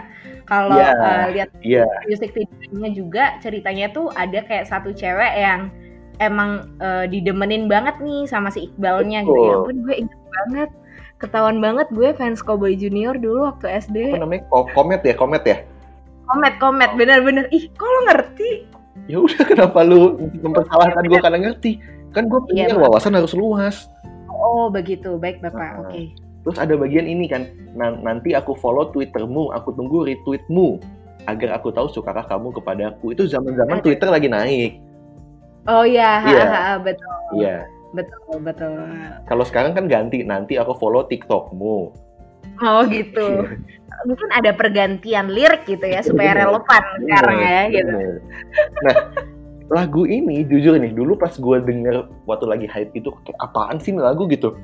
Kalau 0.44 0.74
Iya. 0.74 0.90
eh, 0.92 1.26
lihat 1.33 1.50
Iya 1.62 1.85
musik 2.04 2.35
videonya 2.35 2.90
juga 2.92 3.24
ceritanya 3.38 3.87
tuh 3.90 4.11
ada 4.12 4.42
kayak 4.42 4.66
satu 4.66 4.90
cewek 4.90 5.33
yang 5.37 5.70
emang 6.18 6.74
eh, 6.78 7.06
didemenin 7.06 7.64
banget 7.66 7.96
nih 8.02 8.26
sama 8.26 8.50
si 8.50 8.66
Iqbalnya 8.66 9.22
gitu 9.22 9.30
ya. 9.33 9.54
Betul. 9.56 9.61
Ampun 9.62 9.76
gue 9.87 9.94
inget 9.96 10.20
banget. 10.28 10.70
Ketahuan 11.16 11.59
banget 11.61 11.87
gue 11.92 12.09
fans 12.16 12.40
Cowboy 12.40 12.74
Junior 12.74 13.12
dulu 13.14 13.44
waktu 13.46 13.68
SD. 13.78 13.96
Apa 14.16 14.24
namanya? 14.24 14.42
Komet 14.50 15.02
ya, 15.04 15.14
komet 15.14 15.44
ya? 15.44 15.56
Komet 16.26 16.54
komet 16.59 16.90
bener-bener. 16.96 17.44
Ih 17.52 17.68
kok 17.70 17.85
lo 17.85 18.00
ngerti? 18.09 18.50
Ya 19.06 19.20
udah 19.20 19.42
kenapa 19.44 19.85
lu 19.85 20.16
mempersalahkan 20.40 21.04
gue 21.04 21.18
karena 21.20 21.38
ngerti? 21.46 21.72
Kan 22.11 22.26
gue 22.26 22.40
Iya, 22.50 22.74
Bang. 22.74 22.88
wawasan 22.90 23.14
harus 23.14 23.33
luas. 23.33 23.87
Oh 24.40 24.66
begitu 24.68 25.20
baik 25.20 25.44
bapak. 25.44 25.61
Ah. 25.61 25.81
Oke. 25.85 26.16
Terus 26.40 26.57
ada 26.57 26.72
bagian 26.72 27.05
ini 27.05 27.29
kan, 27.29 27.44
"Nan- 27.76 28.00
nanti 28.00 28.33
aku 28.33 28.57
follow 28.57 28.88
Twittermu, 28.88 29.53
aku 29.53 29.76
tunggu 29.76 30.09
retweetmu 30.09 30.81
agar 31.29 31.61
aku 31.61 31.68
tahu 31.68 31.92
sukakah 31.92 32.24
kamu 32.24 32.48
kepadaku. 32.57 33.12
Itu 33.12 33.29
zaman-zaman. 33.29 33.85
Twitter 33.85 34.09
lagi 34.09 34.26
naik. 34.26 34.81
Oh 35.68 35.85
iya 35.85 36.24
Iya. 36.24 36.44
ha, 36.48 36.61
ha, 36.64 36.74
betul 36.81 37.12
Iya. 37.37 37.68
betul 37.92 38.40
betul. 38.40 38.81
Kalau 39.29 39.44
sekarang 39.44 39.76
kan 39.76 39.85
ganti, 39.85 40.24
nanti 40.24 40.57
aku 40.57 40.72
follow 40.72 41.05
TikTokmu. 41.05 41.79
Oh 42.61 42.81
gitu. 42.88 43.44
Mungkin 44.09 44.29
ada 44.33 44.57
pergantian 44.57 45.29
lirik 45.29 45.68
gitu 45.68 45.85
ya 45.85 46.00
supaya 46.00 46.33
Bener. 46.33 46.48
relevan 46.48 46.83
sekarang 47.05 47.37
ya 47.37 47.61
Bener, 47.61 47.68
gitu. 47.76 47.98
Nah, 48.81 48.96
lagu 49.70 50.02
ini 50.02 50.42
jujur 50.42 50.74
nih, 50.74 50.90
dulu 50.90 51.14
pas 51.14 51.30
gue 51.30 51.56
denger 51.62 52.11
waktu 52.26 52.46
lagi 52.50 52.66
hype 52.66 52.90
itu 52.98 53.14
kayak 53.22 53.38
apaan 53.38 53.78
sih 53.78 53.94
ini 53.94 54.02
lagu 54.02 54.26
gitu. 54.26 54.59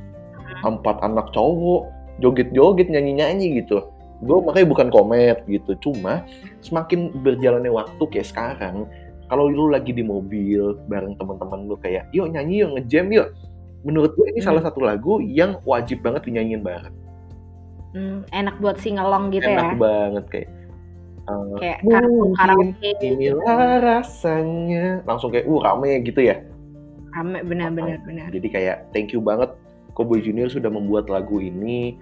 Empat 0.66 0.98
anak 1.06 1.30
cowok 1.30 1.86
joget-joget 2.18 2.90
nyanyi-nyanyi 2.90 3.62
gitu. 3.62 3.86
Gue 4.26 4.42
makanya 4.42 4.66
bukan 4.72 4.88
komet 4.90 5.38
gitu. 5.46 5.78
Cuma 5.78 6.26
semakin 6.64 7.14
berjalannya 7.22 7.70
waktu 7.70 8.02
kayak 8.10 8.26
sekarang, 8.26 8.90
kalau 9.30 9.46
lu 9.46 9.70
lagi 9.70 9.94
di 9.94 10.02
mobil 10.02 10.74
bareng 10.90 11.14
teman-teman 11.22 11.70
lu 11.70 11.78
kayak, 11.78 12.10
yuk 12.10 12.26
nyanyi 12.26 12.66
yuk 12.66 12.74
ngejam 12.74 13.06
yuk. 13.14 13.28
Menurut 13.86 14.10
gue 14.18 14.26
ini 14.34 14.42
Hmm. 14.42 14.50
salah 14.50 14.62
satu 14.66 14.82
lagu 14.82 15.22
yang 15.22 15.62
wajib 15.62 16.02
banget 16.02 16.26
dinyanyiin 16.26 16.66
bareng. 16.66 16.96
Hmm, 17.94 18.18
enak 18.34 18.58
buat 18.58 18.76
singelong 18.82 19.30
gitu 19.30 19.46
Enak 19.46 19.72
ya. 19.72 19.78
banget 19.78 20.24
kayak. 20.34 20.48
Eh, 21.26 21.58
Kayak 21.60 21.78
karaoke, 22.38 22.72
gitu. 22.80 23.04
Inilah 23.14 23.70
rasanya 23.82 24.84
langsung 25.04 25.34
kayak 25.34 25.46
uh 25.50 25.60
rame 25.62 26.02
gitu 26.06 26.20
ya. 26.22 26.36
Rame 27.14 27.42
benar-benar 27.42 27.98
benar. 28.06 28.28
Jadi 28.30 28.48
kayak 28.50 28.76
thank 28.94 29.10
you 29.10 29.20
banget 29.20 29.50
Cowboy 29.96 30.20
Junior 30.20 30.52
sudah 30.52 30.68
membuat 30.68 31.08
lagu 31.08 31.40
ini 31.40 31.96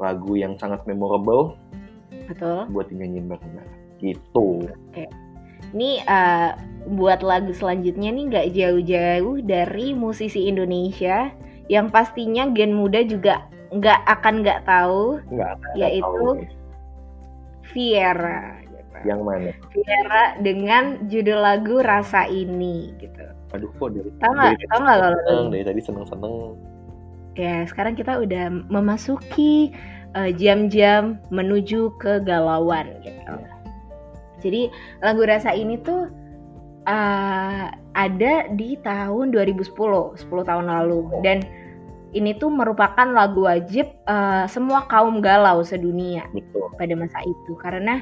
lagu 0.00 0.34
yang 0.34 0.58
sangat 0.58 0.82
memorable 0.88 1.54
Betul. 2.26 2.66
buat 2.72 2.88
dinyanyiin 2.90 3.30
bareng-bareng. 3.30 3.80
Gitu. 4.00 4.48
Ini 5.74 5.90
eh, 6.06 6.50
buat 6.94 7.20
lagu 7.20 7.52
selanjutnya 7.52 8.10
nih 8.14 8.24
nggak 8.30 8.48
jauh-jauh 8.54 9.36
dari 9.44 9.92
musisi 9.92 10.46
Indonesia 10.48 11.32
yang 11.68 11.88
pastinya 11.88 12.48
gen 12.52 12.76
muda 12.76 13.00
juga 13.04 13.48
nggak 13.74 14.00
akan 14.06 14.34
nggak 14.44 14.60
tahu 14.68 15.18
ada 15.34 15.56
Yaitu 15.74 16.04
tahu 16.04 16.38
nih. 16.38 16.50
Viera. 17.72 18.63
Yang 19.04 19.20
mana? 19.22 19.52
Viera 19.70 20.36
dengan 20.40 21.06
judul 21.06 21.38
lagu 21.38 21.80
Rasa 21.80 22.26
Ini 22.26 22.96
gitu. 22.98 23.24
Aduh 23.54 23.70
kok 23.78 23.94
dari 23.94 24.10
Tahu 24.18 24.32
nggak? 24.34 24.52
Tahu 24.66 24.80
nggak 24.82 24.98
seneng, 24.98 25.46
dari 25.52 25.64
tadi 25.64 25.80
seneng-seneng. 25.80 26.34
Ya 27.34 27.56
sekarang 27.68 27.94
kita 27.94 28.18
udah 28.18 28.50
memasuki 28.72 29.70
eh, 30.16 30.30
jam-jam 30.34 31.22
menuju 31.30 31.94
kegalauan 32.02 32.98
gitu. 33.06 33.34
Jadi 34.42 34.62
lagu 35.00 35.22
Rasa 35.22 35.54
Ini 35.54 35.78
tuh 35.84 36.10
eh, 36.88 37.66
ada 37.94 38.34
di 38.50 38.74
tahun 38.82 39.30
2010, 39.30 39.70
10 39.70 40.50
tahun 40.50 40.66
lalu 40.66 41.00
dan 41.22 41.44
ini 42.14 42.30
tuh 42.38 42.48
merupakan 42.48 43.06
lagu 43.10 43.44
wajib 43.44 43.90
eh, 44.06 44.44
semua 44.46 44.86
kaum 44.86 45.18
galau 45.18 45.60
sedunia 45.66 46.24
Betul. 46.30 46.70
pada 46.78 46.94
masa 46.94 47.18
itu 47.26 47.52
karena 47.58 48.00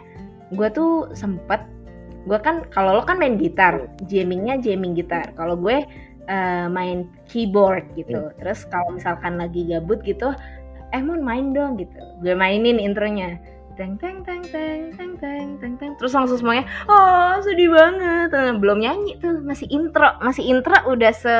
gue 0.52 0.68
tuh 0.72 1.10
sempet 1.16 1.64
gue 2.22 2.38
kan 2.38 2.62
kalau 2.70 2.94
lo 2.94 3.02
kan 3.02 3.18
main 3.18 3.34
gitar 3.34 3.90
jammingnya 4.06 4.62
jamming 4.62 4.94
gitar. 4.94 5.34
Kalau 5.34 5.58
gue 5.58 5.82
eh, 6.30 6.66
main 6.70 7.10
keyboard 7.26 7.82
gitu. 7.98 8.30
Terus 8.38 8.62
kalau 8.70 8.94
misalkan 8.94 9.40
lagi 9.40 9.66
gabut 9.66 9.98
gitu 10.06 10.30
eh 10.92 11.02
mon 11.02 11.24
main 11.24 11.50
dong 11.56 11.80
gitu. 11.80 11.98
Gue 12.22 12.36
mainin 12.36 12.78
intronya. 12.78 13.40
Teng 13.72 13.96
teng 13.96 14.20
teng 14.22 14.44
teng 14.52 14.92
teng 14.94 15.16
teng 15.16 15.48
teng 15.58 15.74
teng. 15.80 15.92
Terus 15.96 16.12
langsung 16.12 16.36
semuanya 16.38 16.68
oh 16.86 17.40
sedih 17.40 17.72
banget. 17.72 18.30
Eh, 18.30 18.54
belum 18.60 18.78
nyanyi 18.84 19.18
tuh 19.18 19.40
masih 19.42 19.66
intro 19.72 20.12
masih 20.20 20.44
intro 20.46 20.76
udah 20.86 21.10
se 21.10 21.36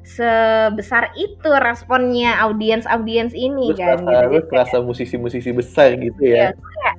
sebesar 0.00 1.12
itu 1.12 1.50
responnya 1.60 2.40
audiens 2.40 2.88
audiens 2.88 3.36
ini 3.36 3.76
Terus 3.76 3.84
kan 3.84 4.00
kerasa, 4.00 4.32
gitu. 4.32 4.46
kerasa 4.48 4.76
musisi-musisi 4.80 5.50
besar 5.52 5.94
gitu 6.00 6.24
ya. 6.24 6.50
Iya. 6.50 6.56
kayak 6.56 6.96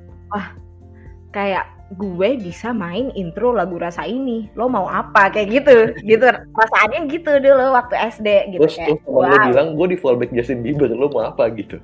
gue 1.92 2.40
bisa 2.40 2.72
main 2.72 3.12
intro 3.12 3.52
lagu 3.52 3.76
rasa 3.76 4.08
ini 4.08 4.48
lo 4.56 4.68
mau 4.68 4.88
apa? 4.88 5.28
Kayak 5.32 5.48
gitu 5.60 5.76
gitu. 6.04 6.26
Perasaannya 6.28 7.00
gitu 7.12 7.32
dulu 7.40 7.72
waktu 7.76 7.94
SD 8.12 8.28
gitu 8.56 8.62
Terus 8.64 8.76
kayak 8.80 8.88
terus 9.04 9.08
wow. 9.08 9.44
bilang 9.48 9.68
gue 9.76 9.86
di 9.92 9.98
fallback 10.00 10.32
Justin 10.32 10.64
Bieber, 10.64 10.88
lu 10.92 11.08
mau 11.12 11.28
apa? 11.28 11.52
gitu? 11.52 11.76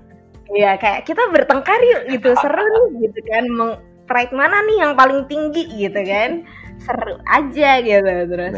Iya 0.48 0.80
kayak 0.80 1.04
kita 1.04 1.28
bertengkar 1.28 1.80
yuk 1.80 2.02
gitu. 2.08 2.32
Seru 2.40 2.64
nih 2.64 3.08
gitu 3.08 3.20
kan. 3.28 3.44
Meng, 3.52 3.72
pride 4.08 4.32
mana 4.32 4.64
nih 4.64 4.76
yang 4.80 4.92
paling 4.96 5.28
tinggi 5.28 5.68
gitu 5.76 6.00
kan. 6.04 6.44
Seru 6.80 7.20
aja 7.28 7.70
gitu. 7.84 8.12
Terus 8.32 8.56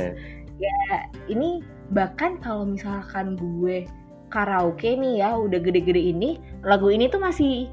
Nah, 0.61 1.09
ini 1.33 1.65
bahkan 1.91 2.39
kalau 2.39 2.69
misalkan 2.69 3.35
gue 3.35 3.89
karaoke 4.31 4.95
nih 4.95 5.25
ya 5.25 5.35
udah 5.35 5.59
gede-gede 5.59 6.15
ini 6.15 6.39
lagu 6.63 6.93
ini 6.93 7.11
tuh 7.11 7.19
masih 7.19 7.67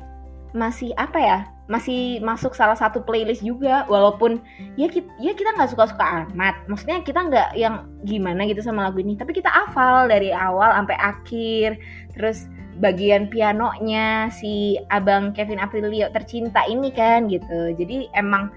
masih 0.57 0.89
apa 0.97 1.19
ya 1.21 1.39
masih 1.67 2.23
masuk 2.23 2.55
salah 2.55 2.79
satu 2.79 3.03
playlist 3.03 3.43
juga 3.43 3.83
walaupun 3.91 4.39
ya 4.79 4.87
kita 4.87 5.11
ya 5.19 5.35
kita 5.35 5.51
nggak 5.51 5.67
suka-suka 5.75 6.31
amat 6.31 6.55
maksudnya 6.71 7.03
kita 7.03 7.27
nggak 7.27 7.49
yang 7.59 7.91
gimana 8.07 8.47
gitu 8.47 8.63
sama 8.63 8.87
lagu 8.87 9.03
ini 9.03 9.19
tapi 9.19 9.35
kita 9.35 9.51
hafal 9.51 10.07
dari 10.07 10.31
awal 10.31 10.71
sampai 10.71 10.95
akhir 10.95 11.75
terus 12.15 12.47
bagian 12.79 13.27
pianonya 13.27 14.31
si 14.31 14.79
abang 14.93 15.35
Kevin 15.35 15.59
Aprilio 15.59 16.07
tercinta 16.15 16.63
ini 16.71 16.87
kan 16.87 17.27
gitu 17.27 17.75
jadi 17.75 18.07
emang 18.15 18.47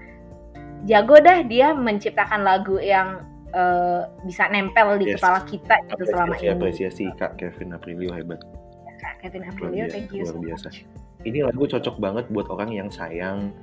jago 0.87 1.19
dah 1.19 1.43
dia 1.43 1.75
menciptakan 1.75 2.47
lagu 2.47 2.79
yang 2.79 3.27
eh, 3.51 4.07
bisa 4.23 4.47
nempel 4.47 4.95
di 5.03 5.11
Yes. 5.11 5.19
kepala 5.19 5.43
kita 5.43 5.75
gitu 5.91 6.03
selama 6.07 6.39
apresiasi, 6.39 6.47
ini 6.47 6.55
apresiasi 6.55 7.05
Kak 7.19 7.31
Kevin 7.35 7.75
Aprilio 7.75 8.15
hebat. 8.15 8.39
Kak 9.03 9.19
Kevin 9.19 9.43
Luar 9.43 9.51
Aprilio 9.51 9.83
biasa, 9.83 9.93
thank 9.99 10.09
you 10.15 10.23
luar 10.23 10.31
so 10.31 10.39
biasa. 10.39 10.67
much 10.71 10.79
Ini 11.21 11.45
lagu 11.45 11.63
cocok 11.69 12.01
banget 12.01 12.25
buat 12.33 12.49
orang 12.49 12.73
yang 12.73 12.89
sayang 12.89 13.53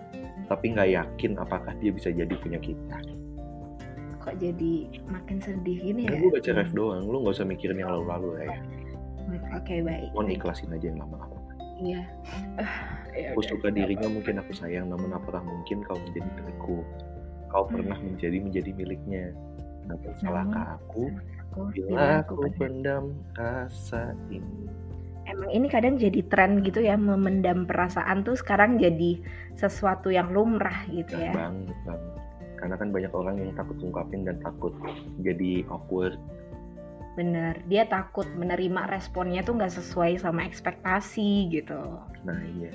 tapi 0.48 0.72
nggak 0.72 0.88
yakin 0.96 1.36
apakah 1.36 1.76
dia 1.76 1.92
bisa 1.92 2.08
jadi 2.08 2.32
punya 2.40 2.56
kita. 2.56 2.98
kok 4.18 4.34
jadi 4.42 4.72
makin 5.08 5.38
sedih 5.40 5.78
gini 5.78 6.02
Kan 6.04 6.16
ya 6.16 6.20
gue 6.20 6.30
baca 6.36 6.50
ref 6.56 6.70
doang, 6.74 7.04
lu 7.06 7.22
nggak 7.22 7.36
usah 7.38 7.46
mikirin 7.48 7.80
yang 7.80 7.92
lalu-lalu 7.92 8.28
lah 8.34 8.44
ya. 8.48 8.58
oke 9.56 9.74
baik 9.84 10.08
Mohon 10.16 10.26
baik. 10.28 10.36
ikhlasin 10.40 10.72
aja 10.74 10.86
yang 10.88 10.98
lama-lama. 11.00 11.38
iya 11.78 12.02
Ya 13.16 13.32
Aku 13.34 13.40
udah, 13.42 13.50
suka 13.50 13.68
dirinya, 13.72 14.08
mungkin 14.10 14.38
aku 14.38 14.52
sayang, 14.54 14.88
namun 14.92 15.10
apakah 15.10 15.42
mungkin 15.42 15.82
kau 15.82 15.96
menjadi 15.98 16.28
milikku? 16.38 16.78
Kau 17.50 17.64
pernah 17.66 17.98
menjadi 17.98 18.36
menjadi 18.38 18.70
miliknya. 18.76 19.24
Namun 19.88 20.12
salahkah 20.22 20.76
aku. 20.78 21.10
Aku 21.50 21.60
bila 21.74 22.22
aku 22.22 22.46
pendam 22.60 23.16
rasa 23.34 24.12
ini? 24.30 24.68
Emang 25.28 25.52
ini 25.52 25.68
kadang 25.68 25.94
jadi 25.94 26.24
tren 26.26 26.64
gitu 26.64 26.80
ya 26.80 26.96
memendam 26.96 27.68
perasaan 27.68 28.24
tuh 28.24 28.34
sekarang 28.34 28.80
jadi 28.80 29.20
sesuatu 29.54 30.08
yang 30.08 30.32
lumrah 30.32 30.88
gitu 30.88 31.14
Nah, 31.14 31.24
ya 31.28 31.32
banget 31.36 31.78
banget. 31.84 32.12
Karena 32.58 32.74
kan 32.74 32.88
banyak 32.90 33.12
orang 33.14 33.36
yang 33.38 33.52
takut 33.54 33.78
ungkapin 33.78 34.26
dan 34.26 34.36
takut 34.40 34.74
jadi 35.22 35.62
awkward. 35.68 36.18
bener 37.14 37.58
dia 37.66 37.82
takut 37.82 38.30
menerima 38.38 38.86
responnya 38.88 39.42
tuh 39.42 39.58
nggak 39.58 39.74
sesuai 39.74 40.22
sama 40.22 40.46
ekspektasi 40.46 41.50
gitu 41.50 41.98
Nah 42.22 42.38
iya, 42.54 42.70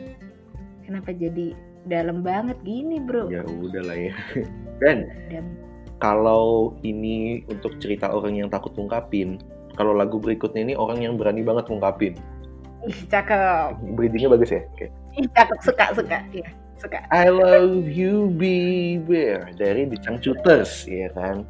kenapa 0.84 1.16
jadi 1.16 1.56
dalam 1.88 2.28
banget 2.28 2.60
gini 2.68 3.00
bro 3.00 3.32
ya 3.32 3.40
udah 3.40 3.84
lah 3.88 3.96
ya. 3.96 4.12
Dan 4.84 5.08
Dan- 5.32 5.56
kalau 5.96 6.76
ini 6.84 7.40
untuk 7.48 7.80
cerita 7.80 8.12
orang 8.12 8.36
yang 8.36 8.52
takut 8.52 8.76
ungkapin, 8.76 9.40
kalau 9.80 9.96
lagu 9.96 10.20
berikutnya 10.20 10.68
ini 10.68 10.76
orang 10.76 11.00
yang 11.00 11.16
berani 11.16 11.40
banget 11.40 11.72
ungkapin. 11.72 12.20
Ih 12.88 13.00
cakep. 13.08 13.80
Breathingnya 13.96 14.30
bagus 14.32 14.50
ya? 14.52 14.62
Oke. 14.74 14.88
ih 15.18 15.28
cakep. 15.32 15.58
Suka 15.64 15.86
suka. 15.96 16.20
Ya 16.34 16.48
suka. 16.84 17.00
I 17.10 17.32
love 17.32 17.88
you 17.88 18.28
baby. 18.36 19.40
Dari 19.56 19.88
The 19.88 19.98
Changcuters 20.04 20.84
ya 20.88 21.08
kan? 21.16 21.48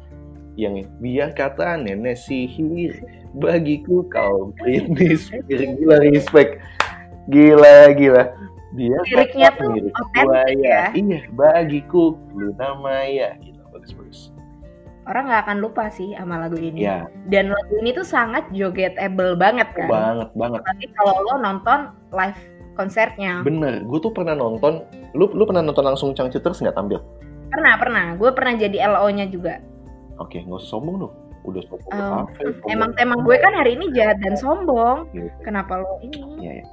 Yang 0.54 0.86
biar 1.02 1.34
kata 1.34 1.82
nenek 1.82 2.14
sihir 2.14 3.02
bagiku 3.34 4.06
kau 4.06 4.54
Britney 4.62 5.18
Spears 5.18 5.74
gila 5.78 5.98
respect. 6.06 6.62
Gila 7.26 7.90
gila. 7.98 8.30
Dia 8.74 8.98
Liriknya 9.06 9.54
tuh 9.54 9.70
otentik 9.70 10.66
ya. 10.66 10.90
iya 10.94 11.20
bagiku 11.30 12.18
Luna 12.34 12.74
Maya. 12.78 13.38
Gitu 13.38 13.58
bagus 13.70 13.94
bagus 13.94 14.33
orang 15.04 15.24
nggak 15.28 15.42
akan 15.48 15.58
lupa 15.60 15.84
sih 15.92 16.16
sama 16.16 16.40
lagu 16.40 16.56
ini. 16.56 16.84
Ya 16.84 17.08
dan 17.28 17.52
lagu 17.52 17.74
ini 17.80 17.92
tuh 17.92 18.06
sangat 18.06 18.48
jogetable 18.52 19.36
banget 19.36 19.68
kan? 19.76 19.88
Banget 19.88 20.30
banget. 20.36 20.60
Tapi 20.64 20.84
kalau 20.96 21.14
lo 21.24 21.34
nonton 21.40 21.78
live 22.12 22.40
konsernya 22.74 23.38
bener 23.46 23.86
gue 23.86 23.98
tuh 24.02 24.10
pernah 24.10 24.34
nonton 24.34 24.82
lu 25.14 25.30
lu 25.30 25.46
pernah 25.46 25.62
nonton 25.62 25.86
langsung 25.86 26.10
Changcuters 26.16 26.58
nggak 26.58 26.74
tampil? 26.74 26.98
Pernah 27.54 27.74
pernah. 27.78 28.06
Gue 28.18 28.30
pernah 28.34 28.58
jadi 28.58 28.76
LO 28.90 29.06
nya 29.14 29.30
juga. 29.30 29.62
Oke 30.18 30.42
nggak 30.42 30.58
usah 30.58 30.70
sombong 30.78 30.96
dong. 31.06 31.14
Udah 31.44 31.62
sombong 31.68 31.92
Oh, 31.92 32.24
kafe, 32.26 32.50
sombong. 32.50 32.68
emang 32.72 32.90
tema 32.98 33.14
gue 33.20 33.36
kan 33.38 33.52
hari 33.54 33.76
ini 33.78 33.92
jahat 33.94 34.18
dan 34.24 34.34
sombong. 34.34 35.06
Gitu. 35.14 35.30
kenapa 35.44 35.78
lo 35.78 36.00
ini? 36.02 36.18
Iya, 36.40 36.52
ya. 36.58 36.66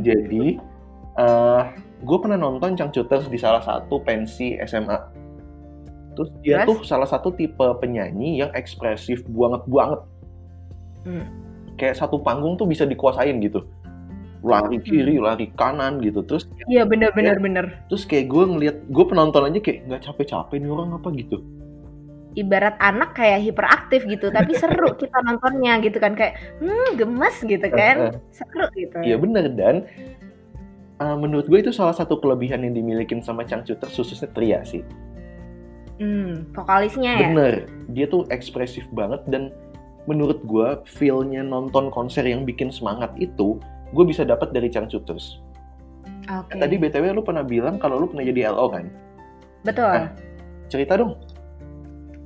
Jadi, 0.00 0.56
eh 1.20 1.62
gue 2.00 2.18
pernah 2.22 2.38
nonton 2.40 2.78
Changcuters 2.78 3.28
di 3.28 3.36
salah 3.36 3.60
satu 3.60 4.00
pensi 4.00 4.56
SMA. 4.64 5.19
Terus 6.20 6.30
dia 6.44 6.56
Terus? 6.60 6.68
tuh 6.68 6.78
salah 6.84 7.08
satu 7.08 7.32
tipe 7.32 7.64
penyanyi 7.80 8.44
yang 8.44 8.52
ekspresif 8.52 9.24
banget 9.24 9.64
banget. 9.64 10.00
Hmm. 11.08 11.24
Kayak 11.80 11.96
satu 11.96 12.20
panggung 12.20 12.60
tuh 12.60 12.68
bisa 12.68 12.84
dikuasain 12.84 13.40
gitu. 13.40 13.64
Lari 14.44 14.84
kiri, 14.84 15.16
lari 15.16 15.48
kanan 15.56 16.04
gitu. 16.04 16.20
Terus 16.28 16.44
iya 16.68 16.84
bener 16.84 17.08
bener 17.16 17.40
bener 17.40 17.64
terus 17.88 18.04
kayak 18.04 18.28
gue 18.28 18.44
ngeliat, 18.44 18.76
gue 18.84 19.04
penonton 19.08 19.48
aja 19.48 19.58
kayak 19.64 19.88
nggak 19.88 20.02
capek-capek 20.04 20.60
nih 20.60 20.68
orang 20.68 20.92
apa 20.92 21.08
gitu. 21.16 21.40
ibarat 22.38 22.78
anak 22.78 23.18
kayak 23.18 23.42
hiperaktif 23.42 24.06
gitu 24.06 24.30
tapi 24.30 24.54
seru 24.54 24.94
kita 25.02 25.18
nontonnya 25.26 25.82
gitu 25.82 25.98
kan 25.98 26.14
kayak 26.14 26.38
hmm 26.62 26.94
gemes 26.94 27.42
gitu 27.42 27.66
kan 27.74 28.22
seru 28.30 28.70
gitu 28.78 29.02
Iya 29.02 29.18
bener 29.18 29.50
dan 29.58 29.82
eh, 31.02 31.16
menurut 31.18 31.50
gue 31.50 31.58
itu 31.58 31.74
salah 31.74 31.90
satu 31.90 32.22
kelebihan 32.22 32.62
yang 32.62 32.78
dimiliki 32.78 33.18
sama 33.18 33.42
Changcuters 33.42 33.98
khususnya 33.98 34.30
Tria 34.30 34.62
sih. 34.62 34.86
Hmm 36.00 36.56
vokalisnya 36.56 37.12
ya 37.14 37.28
Bener, 37.30 37.54
dia 37.92 38.08
tuh 38.08 38.24
ekspresif 38.32 38.82
banget 38.96 39.20
dan 39.28 39.52
menurut 40.08 40.40
gua 40.48 40.80
feel-nya 40.88 41.44
nonton 41.44 41.92
konser 41.92 42.24
yang 42.24 42.48
bikin 42.48 42.72
semangat 42.72 43.12
itu 43.20 43.60
gue 43.90 44.04
bisa 44.06 44.22
dapat 44.22 44.54
dari 44.54 44.70
Changcuters. 44.70 45.42
oke 46.30 46.54
Tadi 46.54 46.74
BTW 46.78 47.10
lu 47.10 47.26
pernah 47.26 47.42
bilang 47.42 47.76
kalau 47.76 47.98
lu 47.98 48.06
pernah 48.06 48.22
jadi 48.22 48.54
LO 48.54 48.70
kan? 48.70 48.86
betul 49.60 49.84
Ah. 49.84 50.08
Cerita 50.70 50.94
dong. 50.96 51.18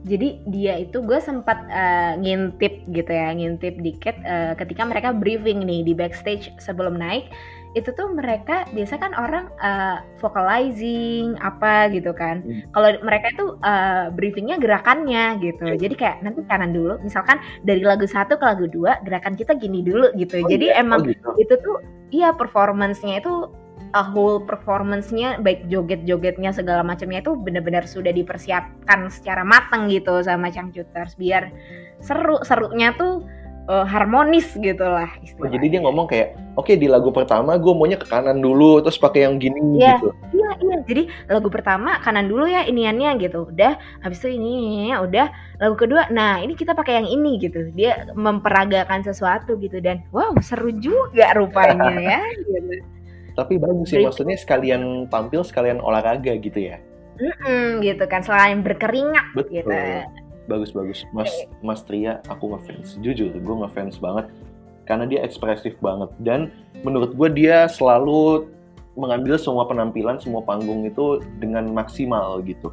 jadi 0.04 0.44
dia 0.52 0.74
itu 0.84 1.00
gue 1.00 1.16
sempat 1.16 1.64
eh, 1.66 2.12
ngintip 2.20 2.84
gitu 2.92 3.08
ya 3.08 3.32
ngintip 3.32 3.80
dikit 3.80 4.12
eh, 4.20 4.52
ketika 4.54 4.84
mereka 4.84 5.16
briefing 5.16 5.64
nih 5.64 5.80
di 5.80 5.96
backstage 5.96 6.52
sebelum 6.60 7.00
naik 7.00 7.32
itu 7.74 7.90
tuh 7.90 8.06
mereka 8.10 8.64
biasa 8.70 8.94
kan 8.96 9.12
orang 9.14 9.50
eh, 9.58 9.98
vocalizing 10.22 11.34
apa 11.42 11.90
gitu 11.90 12.14
kan 12.14 12.40
Hmm. 12.44 12.62
kalau 12.70 12.94
mereka 13.02 13.26
itu 13.34 13.46
eh, 13.60 14.04
briefingnya 14.14 14.56
gerakannya 14.58 15.38
gitu 15.42 15.74
jadi 15.74 15.94
kayak 15.94 16.16
nanti 16.22 16.40
kanan 16.46 16.70
dulu 16.70 16.98
misalkan 17.02 17.38
dari 17.62 17.82
lagu 17.82 18.06
satu 18.06 18.38
ke 18.38 18.44
lagu 18.46 18.66
dua 18.66 18.98
gerakan 19.02 19.34
kita 19.34 19.54
gini 19.54 19.82
dulu 19.82 20.10
gitu 20.14 20.38
Oh 20.42 20.48
jadi 20.48 20.74
iya? 20.74 20.80
emang 20.82 21.02
Oh 21.02 21.08
gitu. 21.10 21.28
itu 21.38 21.54
tuh 21.58 21.76
iya 22.10 22.30
performance-nya 22.30 23.18
itu 23.20 23.50
a 23.94 24.02
whole 24.02 24.42
performance-nya 24.42 25.38
baik 25.38 25.70
joget-jogetnya 25.70 26.50
segala 26.50 26.82
macamnya 26.82 27.22
itu 27.22 27.38
benar-benar 27.38 27.86
sudah 27.86 28.10
dipersiapkan 28.10 29.06
secara 29.06 29.46
matang 29.46 29.86
gitu 29.86 30.18
sama 30.22 30.50
Changcuters 30.50 31.14
biar 31.14 31.50
seru 32.02 32.42
serunya 32.42 32.90
tuh 32.98 33.22
eh, 33.64 33.86
harmonis 33.86 34.52
gitu 34.54 34.84
lah 34.84 35.08
Oh, 35.08 35.24
istilahnya. 35.24 35.52
jadi 35.56 35.66
dia 35.72 35.80
ngomong 35.82 36.06
kayak, 36.06 36.28
oke 36.54 36.72
di 36.72 36.84
lagu 36.84 37.08
pertama 37.10 37.56
gue 37.56 37.72
maunya 37.72 37.96
ke 37.96 38.04
kanan 38.04 38.38
dulu, 38.38 38.84
terus 38.84 38.96
pakai 38.96 39.24
yang 39.24 39.40
gini 39.40 39.80
Iya. 39.80 39.96
gitu. 39.98 40.08
Iya 40.34 40.50
iya 40.60 40.76
jadi 40.84 41.02
lagu 41.32 41.48
pertama 41.48 41.96
kanan 42.00 42.28
dulu 42.28 42.44
ya 42.44 42.62
iniannya 42.62 43.16
gitu 43.18 43.48
udah 43.48 43.74
habis 44.04 44.20
itu 44.20 44.36
ini, 44.36 44.52
ini, 44.86 44.92
udah 44.92 45.26
lagu 45.58 45.74
kedua 45.74 46.06
nah 46.12 46.38
ini 46.38 46.52
kita 46.52 46.76
pakai 46.76 47.00
yang 47.00 47.08
ini 47.08 47.40
gitu 47.40 47.72
dia 47.72 48.04
memperagakan 48.12 49.00
sesuatu 49.02 49.56
gitu 49.56 49.80
dan 49.80 50.04
wow 50.12 50.30
seru 50.44 50.68
juga 50.76 51.32
rupanya 51.32 51.96
ya 52.14 52.20
gitu. 52.44 52.84
Tapi 53.34 53.58
bagus 53.58 53.90
sih, 53.90 53.98
maksudnya 53.98 54.38
sekalian 54.38 55.10
tampil, 55.10 55.42
sekalian 55.42 55.82
olahraga 55.82 56.38
gitu 56.38 56.70
ya. 56.70 56.78
Mm-mm, 57.18 57.82
gitu 57.82 58.06
kan 58.06 58.22
selain 58.22 58.62
berkeringat 58.62 59.26
Betul. 59.34 59.62
gitu 59.62 59.74
Bagus 60.44 60.70
bagus, 60.76 61.00
Mas 61.16 61.32
Mas 61.64 61.80
Tria, 61.80 62.20
aku 62.28 62.52
ngefans. 62.52 63.00
Jujur, 63.00 63.32
gue 63.32 63.56
ngefans 63.64 63.96
banget 63.96 64.28
karena 64.84 65.08
dia 65.08 65.24
ekspresif 65.24 65.80
banget 65.80 66.12
dan 66.20 66.52
menurut 66.84 67.16
gue 67.16 67.28
dia 67.32 67.64
selalu 67.64 68.52
mengambil 68.94 69.40
semua 69.40 69.64
penampilan, 69.64 70.20
semua 70.20 70.44
panggung 70.44 70.84
itu 70.84 71.18
dengan 71.40 71.66
maksimal 71.72 72.44
gitu. 72.44 72.70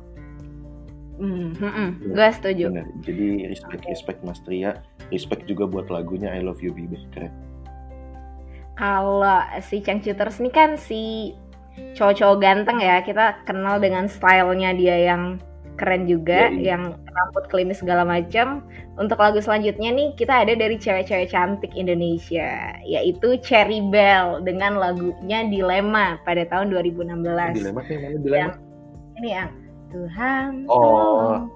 Hmm, 1.21 1.53
mm-mm, 1.53 1.89
Iya. 2.01 2.13
gue 2.17 2.29
setuju. 2.33 2.65
Bener. 2.73 2.87
Jadi 3.05 3.27
respect 3.47 3.83
respect 3.87 4.19
Mas 4.25 4.41
Tria, 4.41 4.81
respect 5.13 5.45
juga 5.47 5.69
buat 5.69 5.87
lagunya 5.87 6.33
I 6.33 6.41
Love 6.43 6.59
You 6.65 6.73
Baby. 6.73 6.97
Keren. 7.13 7.31
Kalau 8.75 9.39
si 9.61 9.79
Changcuters 9.85 10.41
ini 10.41 10.49
kan 10.49 10.73
si 10.75 11.31
cowok-cowok 11.93 12.37
ganteng 12.41 12.81
ya, 12.81 13.05
kita 13.05 13.45
kenal 13.45 13.77
dengan 13.77 14.09
stylenya 14.09 14.73
dia 14.73 14.97
yang 15.13 15.37
keren 15.79 16.07
juga, 16.07 16.51
Yoi. 16.51 16.67
yang 16.67 16.95
rambut 16.95 17.45
klimis 17.51 17.79
segala 17.79 18.03
macam. 18.03 18.63
Untuk 18.99 19.17
lagu 19.17 19.39
selanjutnya 19.39 19.91
nih 19.91 20.13
kita 20.19 20.43
ada 20.45 20.53
dari 20.53 20.75
cewek-cewek 20.77 21.31
cantik 21.31 21.71
Indonesia, 21.73 22.75
yaitu 22.83 23.39
Cherry 23.39 23.79
Bell 23.89 24.43
dengan 24.43 24.77
lagunya 24.77 25.47
Dilema 25.47 26.19
pada 26.27 26.43
tahun 26.47 26.69
2016. 26.75 27.55
Dilema 27.55 27.81
sih 27.87 27.95
mana 27.97 28.17
dilema? 28.19 28.37
Yang 28.37 28.51
ini 29.19 29.29
yang 29.31 29.51
Tuhan 29.91 30.49
Oh. 30.71 30.79
tolong 30.79 31.51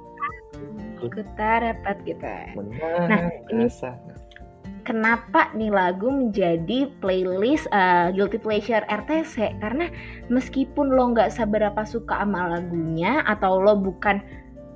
aku, 0.95 1.06
ku 1.12 1.21
tak 1.36 1.63
dapat 1.63 1.95
gitu. 2.08 2.25
Nah, 2.25 3.30
ini-. 3.51 3.69
Kenapa 4.86 5.50
nih 5.58 5.74
lagu 5.74 6.13
menjadi 6.13 6.88
playlist 7.02 7.65
uh, 7.74 8.13
guilty 8.13 8.38
pleasure 8.38 8.86
RTC 8.86 9.58
karena 9.60 9.89
meskipun 10.30 10.93
lo 10.93 11.12
nggak 11.12 11.34
seberapa 11.34 11.82
suka 11.84 12.21
sama 12.21 12.54
lagunya 12.54 13.26
atau 13.26 13.58
lo 13.58 13.74
bukan 13.76 14.21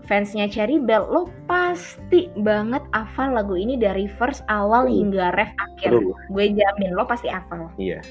fansnya 0.10 0.50
Cherry 0.50 0.82
Bell 0.82 1.06
lo 1.06 1.30
pasti 1.46 2.34
banget 2.42 2.82
hafal 2.98 3.38
lagu 3.38 3.54
ini 3.54 3.78
dari 3.78 4.10
verse 4.18 4.42
awal 4.50 4.90
Betul. 4.90 4.98
hingga 4.98 5.26
ref 5.38 5.52
akhir. 5.62 5.92
Betul. 5.94 6.14
gue 6.34 6.46
jamin 6.58 6.92
lo 6.98 7.04
pasti 7.06 7.30
hafal. 7.30 7.70
Iya, 7.78 8.02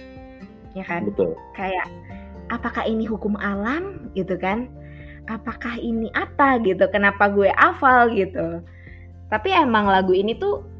ya 0.78 0.84
kan? 0.86 1.10
Betul. 1.10 1.34
kayak 1.58 1.90
apakah 2.54 2.86
ini 2.86 3.04
hukum 3.10 3.34
alam? 3.42 4.14
Gitu 4.14 4.38
kan? 4.38 4.70
Apakah 5.26 5.76
ini 5.76 6.08
apa 6.14 6.62
gitu? 6.62 6.86
Kenapa 6.88 7.26
gue 7.28 7.50
hafal 7.58 8.14
gitu? 8.14 8.62
Tapi 9.28 9.52
emang 9.52 9.90
lagu 9.90 10.14
ini 10.16 10.38
tuh 10.38 10.77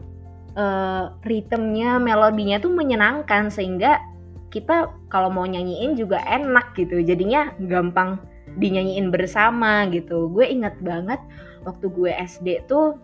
eh, 0.59 1.05
ritmenya 1.23 2.03
melodinya 2.03 2.59
tuh 2.59 2.75
menyenangkan 2.75 3.49
sehingga 3.49 4.03
kita 4.51 4.91
kalau 5.13 5.31
mau 5.31 5.47
nyanyiin 5.47 5.95
juga 5.95 6.19
enak 6.27 6.75
gitu. 6.75 6.99
Jadinya 7.05 7.55
gampang 7.63 8.19
dinyanyiin 8.59 9.15
bersama 9.15 9.87
gitu. 9.95 10.27
Gue 10.35 10.51
inget 10.51 10.75
banget 10.83 11.23
waktu 11.63 11.87
gue 11.87 12.11
SD 12.11 12.67
tuh 12.67 12.99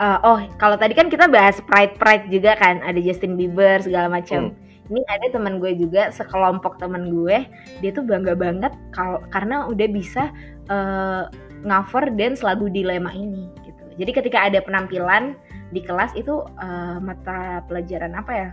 eh, 0.00 0.18
oh 0.24 0.40
kalau 0.56 0.80
tadi 0.80 0.96
kan 0.96 1.12
kita 1.12 1.28
bahas 1.28 1.60
pride 1.64 2.00
pride 2.00 2.26
juga 2.32 2.56
kan 2.56 2.80
ada 2.80 2.98
Justin 3.00 3.36
Bieber 3.36 3.80
segala 3.84 4.08
macam 4.08 4.52
ini 4.86 5.02
ada 5.10 5.26
teman 5.34 5.58
gue 5.58 5.74
juga 5.74 6.14
sekelompok 6.14 6.78
teman 6.78 7.10
gue 7.10 7.42
dia 7.82 7.90
tuh 7.90 8.06
bangga 8.06 8.38
banget 8.38 8.70
kalau 8.94 9.18
karena 9.34 9.66
udah 9.66 9.88
bisa 9.90 10.30
eh, 10.70 11.24
cover 11.66 12.14
dance 12.14 12.46
lagu 12.46 12.70
dilema 12.70 13.10
ini 13.10 13.50
gitu. 13.66 13.84
Jadi 13.98 14.10
ketika 14.12 14.38
ada 14.46 14.62
penampilan 14.62 15.34
di 15.70 15.80
kelas 15.82 16.14
itu 16.14 16.42
eh, 16.62 16.98
mata 17.02 17.62
pelajaran 17.66 18.14
apa 18.14 18.32
ya? 18.32 18.50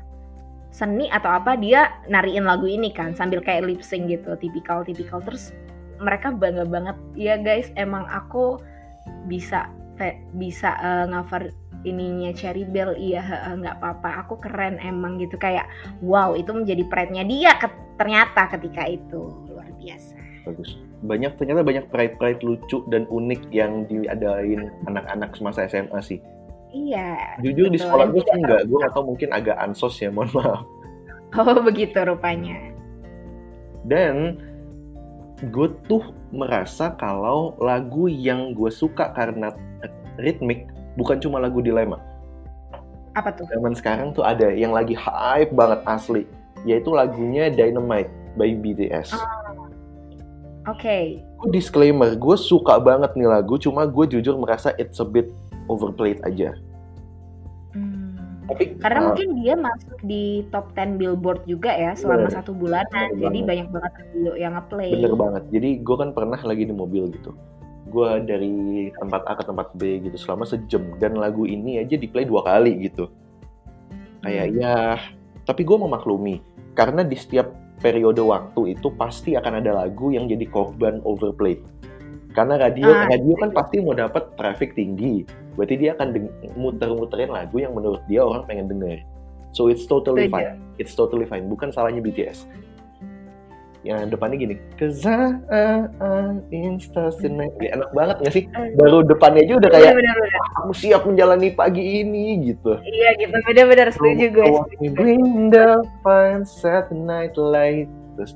Seni 0.74 1.06
atau 1.14 1.30
apa 1.30 1.54
dia 1.54 2.02
nariin 2.10 2.50
lagu 2.50 2.66
ini 2.66 2.90
kan 2.90 3.14
sambil 3.14 3.46
kayak 3.46 3.70
lip 3.70 3.82
sync 3.86 4.10
gitu 4.10 4.34
tipikal 4.42 4.82
tipikal. 4.82 5.22
Terus 5.22 5.54
mereka 6.02 6.34
bangga 6.34 6.66
banget. 6.66 6.98
Ya 7.14 7.38
guys 7.38 7.70
emang 7.78 8.10
aku 8.10 8.58
bisa 9.30 9.70
bisa 10.34 10.74
eh, 10.82 11.06
cover 11.10 11.54
ininya 11.84 12.32
Cherry 12.32 12.64
Bell 12.66 12.96
iya 12.98 13.22
nggak 13.54 13.78
apa-apa. 13.80 14.26
Aku 14.26 14.40
keren 14.42 14.80
emang 14.82 15.20
gitu 15.22 15.36
kayak 15.38 15.68
wow 16.02 16.34
itu 16.34 16.50
menjadi 16.56 16.84
pride-nya 16.88 17.24
dia 17.28 17.52
ke- 17.60 18.00
ternyata 18.00 18.50
ketika 18.58 18.88
itu. 18.88 19.30
Luar 19.52 19.70
biasa. 19.78 20.16
Bagus. 20.44 20.76
Banyak 21.04 21.40
ternyata 21.40 21.64
banyak 21.64 21.86
pride-pride 21.92 22.42
lucu 22.44 22.84
dan 22.92 23.08
unik 23.08 23.52
yang 23.52 23.88
diadain 23.88 24.72
anak-anak 24.88 25.36
semasa 25.36 25.68
SMA 25.68 26.00
sih. 26.04 26.20
Iya 26.74 27.38
Jujur 27.40 27.70
di 27.70 27.80
sekolah 27.80 28.10
gue 28.10 28.22
sih 28.26 28.36
enggak, 28.36 28.66
gue 28.68 28.80
atau 28.84 29.02
mungkin 29.06 29.30
agak 29.32 29.56
ansos 29.62 29.96
ya, 30.02 30.10
mohon 30.10 30.30
maaf. 30.34 30.66
oh 31.40 31.62
begitu 31.62 31.98
rupanya 32.04 32.58
Dan 33.86 34.42
gue 35.44 35.70
tuh 35.88 36.04
merasa 36.34 36.96
kalau 36.98 37.54
lagu 37.62 38.10
yang 38.10 38.58
gue 38.58 38.72
suka 38.74 39.14
karena 39.14 39.54
ritmik 40.18 40.70
bukan 40.98 41.18
cuma 41.20 41.42
lagu 41.42 41.60
dilema. 41.60 42.00
Apa 43.14 43.30
tuh? 43.34 43.46
Zaman 43.50 43.78
sekarang 43.78 44.10
tuh 44.18 44.26
ada 44.26 44.50
yang 44.50 44.74
lagi 44.74 44.98
hype 44.98 45.54
banget 45.54 45.80
asli, 45.86 46.24
yaitu 46.66 46.90
lagunya 46.90 47.50
Dynamite 47.54 48.10
by 48.40 48.58
BTS. 48.58 49.14
Oke. 50.66 51.22
Gue 51.22 51.50
disclaimer, 51.52 52.16
gue 52.16 52.38
suka 52.40 52.80
banget 52.80 53.14
nih 53.20 53.28
lagu, 53.28 53.60
cuma 53.60 53.84
gue 53.84 54.06
jujur 54.18 54.40
merasa 54.40 54.72
it's 54.80 54.98
a 55.04 55.06
bit 55.06 55.30
overplayed 55.68 56.20
aja. 56.24 56.54
Hmm. 57.74 58.44
Tapi 58.44 58.76
Karena 58.76 59.00
uh, 59.00 59.06
mungkin 59.12 59.28
dia 59.40 59.56
masuk 59.56 59.98
di 60.04 60.44
top 60.52 60.76
10 60.76 61.00
Billboard 61.00 61.48
juga 61.48 61.72
ya 61.72 61.96
selama 61.96 62.28
Bener. 62.28 62.36
satu 62.36 62.52
bulanan. 62.52 63.08
Bener 63.16 63.24
Jadi 63.24 63.40
banget. 63.40 63.50
banyak 63.50 63.68
banget 63.72 63.92
radio 64.04 64.34
yang 64.36 64.54
ngeplay. 64.60 64.92
bener 64.92 65.14
banget. 65.16 65.44
Jadi 65.50 65.70
gue 65.80 65.96
kan 65.96 66.10
pernah 66.12 66.40
lagi 66.44 66.64
di 66.68 66.76
mobil 66.76 67.04
gitu. 67.16 67.32
Gue 67.88 68.10
dari 68.26 68.54
tempat 69.00 69.22
A 69.30 69.34
ke 69.40 69.44
tempat 69.48 69.68
B 69.80 70.04
gitu 70.04 70.18
selama 70.20 70.44
sejam 70.44 70.84
dan 71.00 71.16
lagu 71.16 71.48
ini 71.48 71.80
aja 71.80 71.96
di 71.96 72.06
play 72.06 72.28
dua 72.28 72.44
kali 72.44 72.84
gitu. 72.84 73.08
Kayak 74.24 74.48
Hmm. 74.52 74.60
ya, 74.60 74.76
tapi 75.44 75.62
gue 75.64 75.78
memaklumi 75.80 76.40
karena 76.76 77.04
di 77.04 77.16
setiap 77.16 77.48
periode 77.80 78.24
waktu 78.24 78.76
itu 78.76 78.88
pasti 78.96 79.36
akan 79.36 79.60
ada 79.60 79.72
lagu 79.76 80.12
yang 80.12 80.28
jadi 80.28 80.48
korban 80.48 81.00
overplay. 81.04 81.60
Karena 82.34 82.58
radio 82.58 82.90
Ah, 82.90 83.06
radio 83.06 83.34
kan 83.38 83.54
setuju. 83.54 83.58
pasti 83.62 83.76
mau 83.86 83.94
dapat 83.94 84.24
traffic 84.36 84.74
tinggi, 84.74 85.22
berarti 85.54 85.76
dia 85.78 85.94
akan 85.94 86.18
muter-muterin 86.58 87.30
lagu 87.30 87.62
yang 87.62 87.78
menurut 87.78 88.02
dia 88.10 88.26
orang 88.26 88.44
pengen 88.50 88.66
denger. 88.68 89.06
So 89.54 89.70
it's 89.70 89.86
totally 89.86 90.26
fine. 90.26 90.58
It's 90.82 90.98
totally 90.98 91.30
fine. 91.30 91.46
Bukan 91.46 91.70
salahnya 91.70 92.02
BTS. 92.02 92.50
Yang 93.84 94.16
depannya 94.16 94.40
gini, 94.40 94.56
cause 94.80 95.04
I, 95.04 95.36
I, 95.52 96.40
enak 97.68 97.90
banget 97.92 98.16
gak 98.24 98.32
sih? 98.34 98.48
Baru 98.80 99.04
depannya 99.04 99.44
aja 99.44 99.60
udah 99.60 99.70
kayak 99.76 99.92
Bener, 100.00 100.16
bener, 100.16 100.42
aku 100.64 100.72
siap 100.72 101.04
menjalani 101.04 101.52
pagi 101.52 102.00
ini 102.00 102.48
gitu. 102.48 102.80
Iya 102.80 103.10
gitu, 103.20 103.36
bener-bener 103.44 103.92
setuju 103.92 104.26
gue. 104.32 104.48
Bring 104.96 105.52
the 105.52 105.84
fine 106.00 106.48
set 106.48 106.88
night 106.96 107.36
light. 107.36 107.92
Terus 108.16 108.32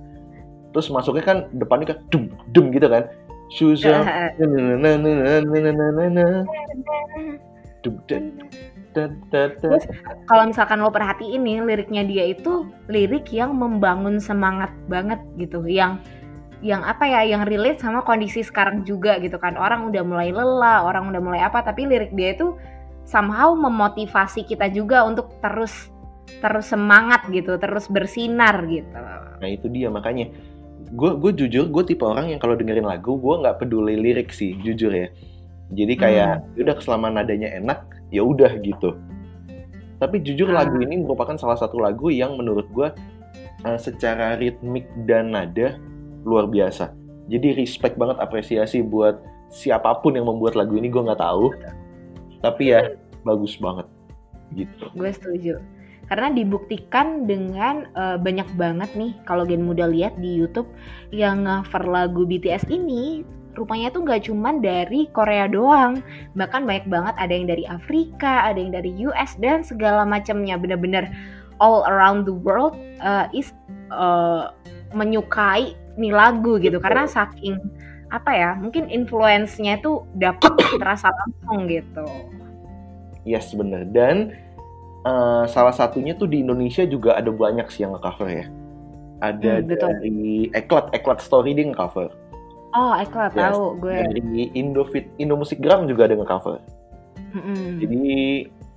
terus 0.75 0.87
masuknya 0.91 1.23
kan 1.23 1.37
depannya 1.55 1.95
kan 1.95 1.97
dum 2.11 2.27
dum 2.51 2.67
gitu 2.75 2.91
kan 2.91 3.07
shoes 3.51 3.83
nah, 3.87 4.27
kalau 10.25 10.43
misalkan 10.49 10.81
lo 10.81 10.89
perhatiin 10.89 11.41
nih 11.45 11.61
liriknya 11.61 12.03
dia 12.07 12.25
itu 12.33 12.65
lirik 12.89 13.29
yang 13.29 13.53
membangun 13.53 14.17
semangat 14.17 14.73
banget 14.89 15.21
gitu, 15.37 15.61
yang 15.69 16.01
yang 16.65 16.81
apa 16.81 17.05
ya, 17.05 17.21
yang 17.21 17.45
relate 17.45 17.77
sama 17.77 18.01
kondisi 18.01 18.41
sekarang 18.41 18.81
juga 18.81 19.21
gitu 19.21 19.37
kan. 19.37 19.53
Orang 19.53 19.93
udah 19.93 20.01
mulai 20.01 20.33
lelah, 20.33 20.81
orang 20.81 21.13
udah 21.13 21.21
mulai 21.21 21.41
apa, 21.45 21.61
tapi 21.61 21.85
lirik 21.85 22.09
dia 22.17 22.33
itu 22.33 22.57
somehow 23.05 23.53
memotivasi 23.53 24.41
kita 24.49 24.73
juga 24.73 25.05
untuk 25.05 25.37
terus 25.37 25.93
terus 26.41 26.65
semangat 26.65 27.29
gitu, 27.29 27.55
terus 27.61 27.85
bersinar 27.87 28.65
gitu. 28.65 28.89
Nah 29.37 29.49
itu 29.49 29.69
dia 29.69 29.93
makanya 29.93 30.33
gue 30.91 31.11
gue 31.19 31.31
jujur 31.35 31.67
gue 31.67 31.83
tipe 31.83 32.03
orang 32.03 32.31
yang 32.31 32.39
kalau 32.39 32.55
dengerin 32.55 32.87
lagu 32.87 33.19
gue 33.19 33.35
nggak 33.43 33.59
peduli 33.59 33.99
lirik 33.99 34.31
sih 34.31 34.55
jujur 34.63 34.91
ya. 34.91 35.07
Jadi 35.75 35.93
kayak 35.99 36.55
ya 36.55 36.61
udah 36.63 36.75
selama 36.79 37.11
nadanya 37.11 37.51
enak 37.59 37.83
ya 38.13 38.23
udah 38.23 38.55
gitu. 38.63 38.95
Tapi 39.97 40.21
jujur 40.23 40.53
Ah. 40.53 40.63
lagu 40.63 40.79
ini 40.79 41.03
merupakan 41.03 41.35
salah 41.35 41.59
satu 41.59 41.81
lagu 41.81 42.07
yang 42.07 42.37
menurut 42.39 42.69
gue 42.71 42.87
uh, 43.67 43.79
secara 43.81 44.39
ritmik 44.39 44.87
dan 45.03 45.35
nada 45.35 45.75
luar 46.23 46.47
biasa. 46.47 46.93
Jadi 47.27 47.59
respect 47.59 47.99
banget 47.99 48.15
apresiasi 48.23 48.79
buat 48.79 49.19
siapa 49.51 49.99
pun 49.99 50.15
yang 50.15 50.27
membuat 50.29 50.55
lagu 50.55 50.79
ini 50.79 50.87
gue 50.87 51.03
nggak 51.03 51.19
tahu. 51.19 51.51
Tapi 52.39 52.71
ya 52.71 52.95
bagus 53.27 53.59
banget 53.59 53.87
gitu. 54.55 54.87
gue 54.95 55.11
setuju 55.11 55.53
karena 56.07 56.31
dibuktikan 56.31 57.27
dengan 57.27 57.87
eh, 57.95 58.17
banyak 58.19 58.47
banget 58.55 58.89
nih 58.95 59.11
kalau 59.27 59.43
Gen 59.43 59.63
Muda 59.67 59.87
lihat 59.87 60.15
di 60.19 60.39
YouTube 60.39 60.67
yang 61.11 61.43
cover 61.43 61.83
lagu 61.87 62.23
BTS 62.23 62.71
ini 62.71 63.27
rupanya 63.57 63.89
tuh 63.89 64.05
nggak 64.05 64.29
cuman 64.29 64.61
dari 64.61 65.09
Korea 65.11 65.49
doang. 65.49 65.99
Bahkan 66.37 66.63
banyak 66.63 66.85
banget 66.87 67.15
ada 67.17 67.33
yang 67.33 67.49
dari 67.49 67.65
Afrika 67.65 68.45
ada 68.45 68.61
yang 68.61 68.71
dari 68.71 68.93
US 69.09 69.35
dan 69.41 69.65
segala 69.65 70.05
macamnya. 70.05 70.55
Bener-bener 70.55 71.09
all 71.57 71.83
around 71.89 72.29
the 72.29 72.35
world 72.37 72.77
eh, 73.01 73.25
is 73.33 73.51
eh, 73.91 74.45
menyukai 74.93 75.73
nih 75.97 76.13
lagu 76.13 76.61
gitu. 76.61 76.77
Karena 76.77 77.09
saking 77.09 77.57
apa 78.07 78.31
ya 78.31 78.55
mungkin 78.55 78.87
influence-nya 78.87 79.83
itu 79.83 80.07
dapat 80.15 80.55
terasa 80.79 81.11
langsung 81.11 81.67
gitu. 81.67 82.05
Yes 83.27 83.51
bener. 83.51 83.83
Dan 83.91 84.46
uh, 85.07 85.43
salah 85.47 85.71
satunya 85.71 86.11
tuh 86.13 86.27
di 86.27 86.43
Indonesia 86.43 86.83
juga 86.83 87.15
ada 87.15 87.31
banyak 87.31 87.71
sih 87.71 87.87
yang 87.87 87.95
nge-cover 87.95 88.27
ya. 88.27 88.45
Ada 89.23 89.63
Hmm, 89.63 89.65
betul. 89.65 89.89
dari 89.97 90.51
Eklat, 90.53 90.91
Eklat 90.91 91.19
Story 91.23 91.55
dia 91.55 91.65
nge-cover. 91.71 92.11
oh 92.77 92.93
Eko 92.93 93.31
Yes. 93.31 93.33
tahu 93.33 93.63
gue 93.81 93.95
Dari 93.95 94.43
Indofit, 94.53 95.09
Indomusik 95.17 95.63
Gram 95.63 95.87
juga 95.89 96.05
ada 96.05 96.19
nge-cover. 96.19 96.59
Mm-mm. 97.33 97.81
Jadi 97.81 98.05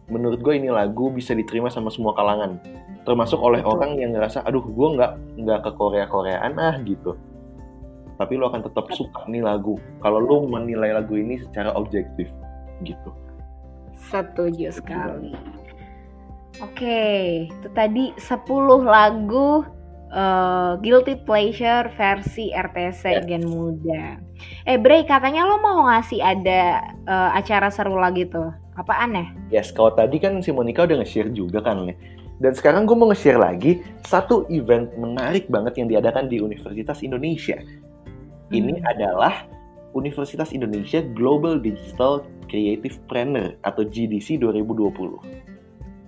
menurut 0.08 0.40
gue 0.40 0.54
ini 0.56 0.72
lagu 0.72 1.12
bisa 1.12 1.36
diterima 1.36 1.68
sama 1.68 1.92
semua 1.92 2.16
kalangan. 2.16 2.56
Termasuk 3.04 3.36
oleh 3.42 3.60
Betul. 3.60 3.72
orang 3.76 3.90
yang 4.00 4.10
ngerasa, 4.16 4.46
aduh 4.46 4.64
gue 4.64 4.88
nggak 4.96 5.12
nggak 5.44 5.58
ke 5.66 5.70
Korea-Koreaan 5.76 6.52
ah 6.56 6.76
gitu. 6.86 7.12
Tapi 8.16 8.36
lo 8.36 8.48
akan 8.48 8.64
tetap 8.64 8.88
suka 8.92 9.24
nih 9.28 9.40
lagu. 9.40 9.76
Kalau 10.00 10.20
lo 10.20 10.44
menilai 10.44 10.92
lagu 10.92 11.16
ini 11.16 11.40
secara 11.40 11.72
objektif 11.76 12.28
gitu. 12.84 13.10
Setuju 13.96 14.72
sekali. 14.72 15.32
Oke, 16.58 17.46
itu 17.46 17.68
tadi 17.70 18.10
10 18.18 18.42
lagu 18.82 19.62
eh, 20.10 20.72
Guilty 20.82 21.22
Pleasure 21.22 21.86
versi 21.94 22.50
RTC 22.50 23.02
Yes. 23.06 23.24
Gen 23.24 23.46
Muda. 23.46 24.18
Eh 24.66 24.74
Bray, 24.76 25.06
katanya 25.06 25.46
lo 25.46 25.62
mau 25.62 25.86
ngasih 25.86 26.18
ada 26.18 26.82
eh, 27.06 27.30
acara 27.38 27.70
seru 27.70 27.94
lagi 27.94 28.26
tuh. 28.26 28.50
Apaan 28.74 29.12
ya? 29.14 29.26
Yes, 29.60 29.70
kalau 29.70 29.92
tadi 29.92 30.16
kan 30.16 30.40
si 30.40 30.50
Monica 30.50 30.88
udah 30.88 31.04
nge-share 31.04 31.30
juga 31.30 31.60
kan 31.60 31.84
ya. 31.86 31.94
Dan 32.40 32.56
sekarang 32.56 32.88
gue 32.88 32.96
mau 32.96 33.12
nge-share 33.12 33.36
lagi 33.36 33.84
satu 34.08 34.48
event 34.48 34.88
menarik 34.96 35.44
banget 35.52 35.76
yang 35.76 35.92
diadakan 35.92 36.26
di 36.26 36.40
Universitas 36.40 37.04
Indonesia. 37.04 37.60
Ini 38.50 38.80
Hmm. 38.80 38.90
adalah 38.90 39.44
Universitas 39.92 40.54
Indonesia 40.54 41.02
Global 41.02 41.60
Digital 41.60 42.24
Creative 42.48 42.96
Planner 43.06 43.58
atau 43.62 43.84
GDC 43.84 44.40
2020. 44.40 45.18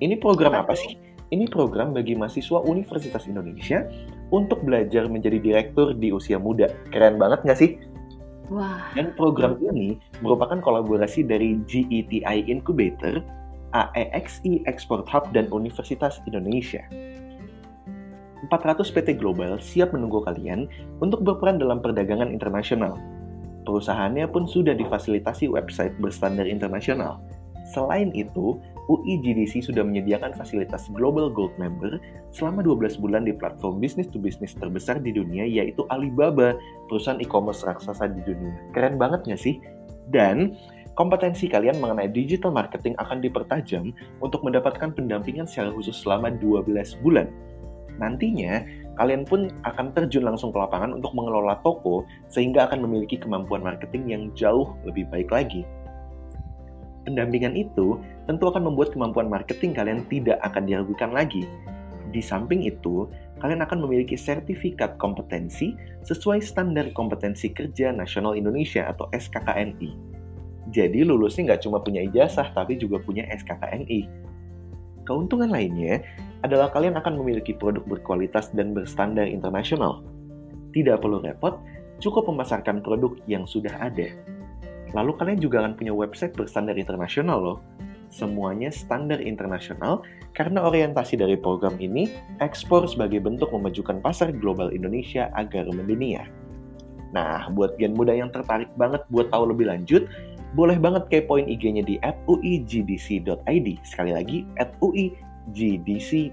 Ini 0.00 0.16
program 0.22 0.56
apa 0.56 0.72
sih? 0.72 0.96
Ini 1.32 1.48
program 1.48 1.96
bagi 1.96 2.12
mahasiswa 2.12 2.60
Universitas 2.64 3.24
Indonesia 3.24 3.88
untuk 4.32 4.60
belajar 4.64 5.08
menjadi 5.08 5.40
direktur 5.40 5.96
di 5.96 6.12
usia 6.12 6.36
muda. 6.36 6.68
Keren 6.92 7.16
banget 7.16 7.44
nggak 7.44 7.58
sih? 7.58 7.80
Wah, 8.52 8.92
Dan 8.92 9.16
program 9.16 9.56
ini 9.64 9.96
merupakan 10.20 10.60
kolaborasi 10.60 11.24
dari 11.24 11.56
GETI 11.64 12.20
Incubator, 12.52 13.24
AEXI 13.72 14.68
Export 14.68 15.08
Hub, 15.08 15.32
dan 15.32 15.48
Universitas 15.48 16.20
Indonesia. 16.28 16.84
400 18.52 18.92
PT 18.92 19.16
global 19.16 19.56
siap 19.56 19.96
menunggu 19.96 20.20
kalian 20.28 20.68
untuk 21.00 21.24
berperan 21.24 21.56
dalam 21.56 21.80
perdagangan 21.80 22.28
internasional. 22.28 23.00
Perusahaannya 23.64 24.28
pun 24.28 24.44
sudah 24.44 24.76
difasilitasi 24.76 25.48
website 25.48 25.96
berstandar 26.02 26.44
internasional. 26.44 27.22
Selain 27.72 28.12
itu, 28.12 28.60
UI 28.90 29.22
GDC 29.22 29.62
sudah 29.62 29.86
menyediakan 29.86 30.34
fasilitas 30.34 30.90
Global 30.90 31.30
Gold 31.30 31.54
Member 31.60 32.02
selama 32.34 32.66
12 32.66 32.98
bulan 32.98 33.22
di 33.28 33.34
platform 33.36 33.78
bisnis 33.78 34.10
to 34.10 34.18
bisnis 34.18 34.58
terbesar 34.58 34.98
di 34.98 35.14
dunia 35.14 35.46
yaitu 35.46 35.86
Alibaba, 35.94 36.58
perusahaan 36.90 37.20
e-commerce 37.22 37.62
raksasa 37.62 38.10
di 38.10 38.22
dunia. 38.26 38.54
Keren 38.74 38.98
banget 38.98 39.22
nggak 39.28 39.38
sih? 39.38 39.62
Dan 40.10 40.58
kompetensi 40.98 41.46
kalian 41.46 41.78
mengenai 41.78 42.10
digital 42.10 42.50
marketing 42.50 42.98
akan 42.98 43.22
dipertajam 43.22 43.94
untuk 44.18 44.42
mendapatkan 44.42 44.90
pendampingan 44.90 45.46
secara 45.46 45.70
khusus 45.70 45.94
selama 46.02 46.34
12 46.34 46.66
bulan. 47.06 47.30
Nantinya, 48.00 48.64
kalian 48.96 49.24
pun 49.24 49.48
akan 49.64 49.92
terjun 49.96 50.24
langsung 50.24 50.52
ke 50.52 50.58
lapangan 50.58 50.96
untuk 50.96 51.12
mengelola 51.16 51.60
toko 51.64 52.04
sehingga 52.28 52.68
akan 52.68 52.84
memiliki 52.84 53.20
kemampuan 53.20 53.64
marketing 53.64 54.04
yang 54.08 54.22
jauh 54.36 54.72
lebih 54.84 55.08
baik 55.08 55.28
lagi. 55.32 55.64
Pendampingan 57.02 57.58
itu 57.58 57.98
tentu 58.26 58.48
akan 58.50 58.70
membuat 58.70 58.94
kemampuan 58.94 59.26
marketing 59.26 59.74
kalian 59.74 60.06
tidak 60.06 60.38
akan 60.42 60.66
diragukan 60.68 61.10
lagi. 61.10 61.46
Di 62.12 62.20
samping 62.20 62.68
itu, 62.68 63.08
kalian 63.40 63.64
akan 63.64 63.82
memiliki 63.82 64.14
sertifikat 64.14 65.00
kompetensi 65.00 65.74
sesuai 66.04 66.44
standar 66.44 66.92
kompetensi 66.92 67.50
kerja 67.50 67.90
nasional 67.90 68.36
Indonesia 68.36 68.86
atau 68.86 69.08
SKKNI. 69.10 69.90
Jadi 70.70 71.02
lulusnya 71.02 71.52
nggak 71.52 71.62
cuma 71.66 71.82
punya 71.82 72.04
ijazah, 72.06 72.52
tapi 72.54 72.78
juga 72.78 73.02
punya 73.02 73.26
SKKNI. 73.32 74.06
Keuntungan 75.02 75.50
lainnya 75.50 76.04
adalah 76.46 76.70
kalian 76.70 76.94
akan 76.94 77.18
memiliki 77.18 77.54
produk 77.56 77.82
berkualitas 77.82 78.54
dan 78.54 78.70
berstandar 78.70 79.26
internasional. 79.26 80.06
Tidak 80.70 81.02
perlu 81.02 81.18
repot, 81.18 81.58
cukup 81.98 82.30
memasarkan 82.30 82.82
produk 82.82 83.18
yang 83.26 83.42
sudah 83.46 83.74
ada. 83.82 84.14
Lalu 84.92 85.12
kalian 85.18 85.40
juga 85.40 85.64
akan 85.64 85.74
punya 85.74 85.90
website 85.90 86.36
berstandar 86.36 86.78
internasional 86.78 87.38
loh. 87.40 87.58
Semuanya 88.12 88.68
standar 88.68 89.24
internasional 89.24 90.04
karena 90.36 90.68
orientasi 90.68 91.16
dari 91.16 91.40
program 91.40 91.80
ini 91.80 92.12
ekspor 92.44 92.84
sebagai 92.84 93.24
bentuk 93.24 93.48
memajukan 93.48 94.04
pasar 94.04 94.36
global 94.36 94.68
Indonesia 94.68 95.32
agar 95.32 95.64
mendunia. 95.72 96.28
Nah, 97.16 97.48
buat 97.56 97.80
gen 97.80 97.96
muda 97.96 98.12
yang 98.12 98.28
tertarik 98.28 98.68
banget 98.76 99.00
buat 99.08 99.32
tahu 99.32 99.56
lebih 99.56 99.72
lanjut, 99.72 100.04
boleh 100.52 100.76
banget 100.76 101.08
kepoin 101.08 101.48
IG-nya 101.48 101.80
di 101.84 101.96
@uigdc.id. 102.28 103.68
Sekali 103.80 104.12
lagi, 104.12 104.44
@uigdc.id. 104.84 106.32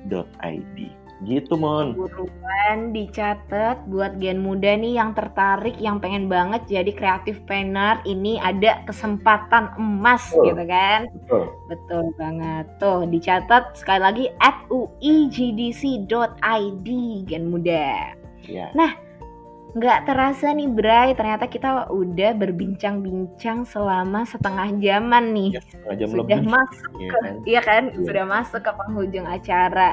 Gitu, 1.19 1.59
Mon. 1.59 1.99
Buruan 1.99 2.95
dicatat 2.95 3.83
buat 3.91 4.15
gen 4.23 4.39
muda 4.39 4.71
nih 4.79 4.95
yang 4.95 5.11
tertarik, 5.11 5.75
yang 5.75 5.99
pengen 5.99 6.31
banget 6.31 6.63
jadi 6.71 6.91
kreatif 6.95 7.43
planner. 7.43 7.99
Ini 8.07 8.39
ada 8.39 8.87
kesempatan 8.87 9.75
emas 9.75 10.31
Betul. 10.31 10.45
gitu 10.47 10.63
kan. 10.63 10.99
Betul. 11.11 11.43
Betul 11.67 12.03
banget. 12.15 12.65
Tuh 12.79 13.03
dicatat 13.03 13.75
sekali 13.75 13.99
lagi 13.99 14.25
at 14.39 14.63
uigdc.id 14.71 16.07
gen 17.27 17.43
muda. 17.51 18.15
Ya. 18.47 18.71
Nggak 19.69 20.09
terasa 20.09 20.49
nih 20.49 20.65
Bray, 20.65 21.13
ternyata 21.13 21.45
kita 21.45 21.93
udah 21.93 22.33
berbincang-bincang 22.33 23.69
selama 23.69 24.25
setengah 24.25 24.73
jaman 24.81 25.29
nih. 25.29 25.49
Ya, 25.53 25.61
setengah 25.61 25.95
jam 26.01 26.09
Sudah 26.09 26.39
lebih. 26.41 26.41
masuk 26.41 26.91
Iya 26.97 27.09
ke, 27.13 27.19
kan? 27.21 27.33
iya 27.45 27.61
kan? 27.61 27.83
Iya. 27.93 28.05
Sudah 28.09 28.25
masuk 28.25 28.61
ke 28.65 28.71
penghujung 28.73 29.27
acara. 29.29 29.89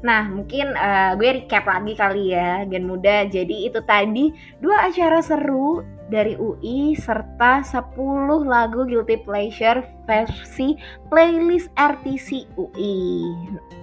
Nah, 0.00 0.22
mungkin 0.32 0.72
eh, 0.72 1.10
gue 1.20 1.28
recap 1.44 1.64
lagi 1.68 1.92
kali 1.92 2.24
ya, 2.32 2.64
Gen 2.64 2.88
Muda. 2.88 3.28
Jadi 3.28 3.68
itu 3.68 3.80
tadi 3.84 4.32
dua 4.64 4.88
acara 4.88 5.20
seru 5.20 5.84
dari 6.08 6.34
UI 6.40 6.96
serta 6.96 7.60
10 7.60 7.96
lagu 8.48 8.88
Guilty 8.88 9.20
Pleasure 9.22 9.84
versi 10.08 10.74
playlist 11.12 11.68
RTC 11.76 12.48
UI. 12.56 13.28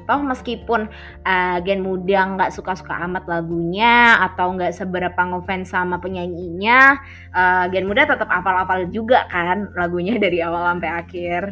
Toh 0.05 0.21
meskipun 0.21 0.89
eh, 1.25 1.57
Gen 1.65 1.81
Muda 1.81 2.37
nggak 2.37 2.53
suka-suka 2.53 2.93
amat 3.09 3.25
lagunya 3.25 4.21
atau 4.21 4.53
nggak 4.53 4.73
seberapa 4.73 5.17
ngefans 5.17 5.73
sama 5.73 5.97
penyanyinya, 6.01 6.97
eh, 7.33 7.65
Gen 7.73 7.89
Muda 7.89 8.09
tetap 8.09 8.29
hafal-hafal 8.29 8.89
juga 8.89 9.25
kan 9.29 9.69
lagunya 9.77 10.17
dari 10.23 10.41
awal 10.41 10.65
sampai 10.77 10.89
akhir. 10.89 11.43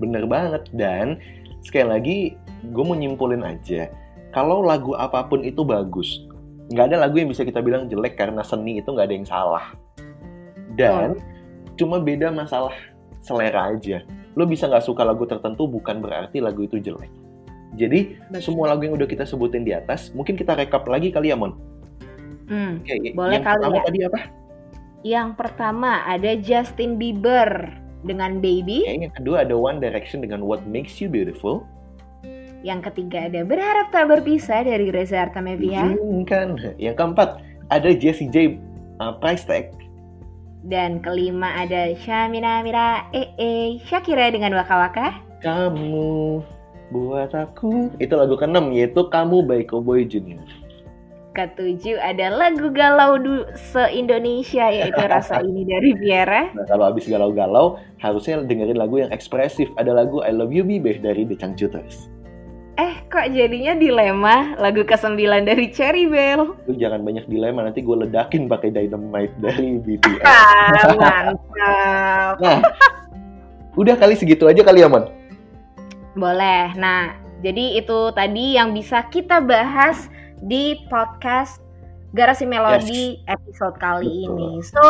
Bener 0.00 0.24
banget. 0.24 0.68
Dan 0.72 1.20
sekali 1.64 1.86
lagi, 1.88 2.18
gue 2.72 2.84
mau 2.84 2.96
nyimpulin 2.96 3.44
aja. 3.44 3.92
Kalau 4.32 4.60
lagu 4.60 4.92
apa 4.92 5.24
pun 5.24 5.40
itu 5.40 5.64
bagus. 5.64 6.27
Nggak 6.68 6.84
ada 6.92 6.96
lagu 7.08 7.16
yang 7.16 7.28
bisa 7.32 7.42
kita 7.48 7.64
bilang 7.64 7.88
jelek 7.88 8.20
karena 8.20 8.44
seni 8.44 8.80
itu 8.80 8.88
nggak 8.92 9.06
ada 9.08 9.16
yang 9.16 9.28
salah. 9.28 9.64
Dan 10.76 11.16
cuma 11.80 11.98
beda 11.98 12.28
masalah 12.30 12.74
selera 13.24 13.72
aja. 13.72 14.04
Lo 14.36 14.44
bisa 14.44 14.68
nggak 14.68 14.84
suka 14.84 15.02
lagu 15.02 15.24
tertentu 15.24 15.66
bukan 15.66 15.98
berarti 16.04 16.38
lagu 16.38 16.68
itu 16.68 16.78
jelek. 16.78 17.10
Jadi 17.76 18.16
semua 18.40 18.72
lagu 18.72 18.84
yang 18.88 18.96
udah 18.96 19.08
kita 19.08 19.28
sebutin 19.28 19.62
di 19.62 19.76
atas, 19.76 20.10
mungkin 20.16 20.34
kita 20.34 20.56
rekap 20.56 20.88
lagi 20.88 21.12
kali 21.12 21.30
ya, 21.30 21.36
Mon. 21.36 21.52
Hmm. 22.48 22.80
Oke, 22.80 23.12
Boleh 23.12 23.38
yang 23.38 23.44
kali 23.44 23.60
pertama 23.60 23.76
ya. 23.76 23.84
tadi 23.84 23.98
apa? 24.08 24.20
Yang 25.04 25.28
pertama 25.36 25.90
ada 26.08 26.32
Justin 26.40 26.96
Bieber 26.96 27.70
dengan 28.02 28.40
Baby. 28.40 28.88
Oke, 28.88 29.04
yang 29.04 29.14
kedua 29.14 29.36
ada 29.44 29.54
One 29.54 29.78
Direction 29.78 30.24
dengan 30.24 30.42
What 30.42 30.64
Makes 30.64 30.98
You 30.98 31.12
Beautiful. 31.12 31.68
Yang 32.66 32.90
ketiga 32.90 33.30
ada 33.30 33.46
Berharap 33.46 33.94
Tak 33.94 34.10
Berpisah 34.10 34.66
dari 34.66 34.90
Reza 34.90 35.22
Artamevia. 35.22 35.94
kan. 36.26 36.58
Yang 36.76 36.96
keempat 36.98 37.38
ada 37.70 37.90
Jessie 37.94 38.30
J 38.30 38.58
uh, 38.98 39.14
Price 39.22 39.46
Tag. 39.46 39.70
Dan 40.66 40.98
kelima 40.98 41.54
ada 41.54 41.94
Shamina 42.02 42.60
Mira 42.66 43.06
EE 43.14 43.78
Shakira 43.86 44.34
dengan 44.34 44.58
Waka 44.58 44.74
Waka. 44.74 45.08
Kamu 45.38 46.42
buat 46.90 47.30
aku. 47.30 47.94
Itu 48.02 48.18
lagu 48.18 48.34
keenam 48.34 48.74
yaitu 48.74 49.06
Kamu 49.06 49.46
by 49.46 49.62
Cowboy 49.62 50.02
Junior. 50.02 50.42
Ketujuh 51.38 52.02
ada 52.02 52.34
lagu 52.34 52.66
galau 52.74 53.14
du 53.14 53.46
se-Indonesia 53.54 54.66
yaitu 54.74 54.98
Rasa 54.98 55.38
Ini 55.46 55.62
dari 55.62 55.94
Viera. 55.94 56.50
Nah, 56.50 56.66
kalau 56.66 56.90
habis 56.90 57.06
galau-galau, 57.06 57.78
harusnya 58.02 58.42
dengerin 58.42 58.74
lagu 58.74 58.98
yang 58.98 59.14
ekspresif. 59.14 59.70
Ada 59.78 59.94
lagu 59.94 60.18
I 60.26 60.34
Love 60.34 60.50
You 60.50 60.66
Baby 60.66 60.98
dari 60.98 61.22
The 61.22 61.38
Changcuters. 61.38 62.17
Eh 62.78 62.94
kok 63.10 63.34
jadinya 63.34 63.74
dilema 63.74 64.54
lagu 64.54 64.86
ke-9 64.86 65.18
dari 65.42 65.66
Cherry 65.74 66.06
Bell. 66.06 66.54
Lu 66.62 66.78
jangan 66.78 67.02
banyak 67.02 67.26
dilema, 67.26 67.66
nanti 67.66 67.82
gue 67.82 68.06
ledakin 68.06 68.46
pakai 68.46 68.70
Dynamite 68.70 69.34
dari 69.42 69.82
BTS. 69.82 70.22
Ah, 70.22 70.94
mantap. 70.94 72.38
Nah, 72.38 72.62
udah 73.74 73.98
kali 73.98 74.14
segitu 74.14 74.46
aja 74.46 74.62
kali 74.62 74.86
ya, 74.86 74.88
Mon? 74.88 75.10
Boleh. 76.14 76.70
Nah, 76.78 77.18
jadi 77.42 77.82
itu 77.82 78.14
tadi 78.14 78.54
yang 78.54 78.70
bisa 78.70 79.02
kita 79.10 79.42
bahas 79.42 80.06
di 80.38 80.78
podcast 80.86 81.58
Garasi 82.16 82.48
Melodi 82.48 83.20
episode 83.28 83.76
kali 83.76 84.24
Betul. 84.24 84.32
ini. 84.32 84.50
So, 84.64 84.80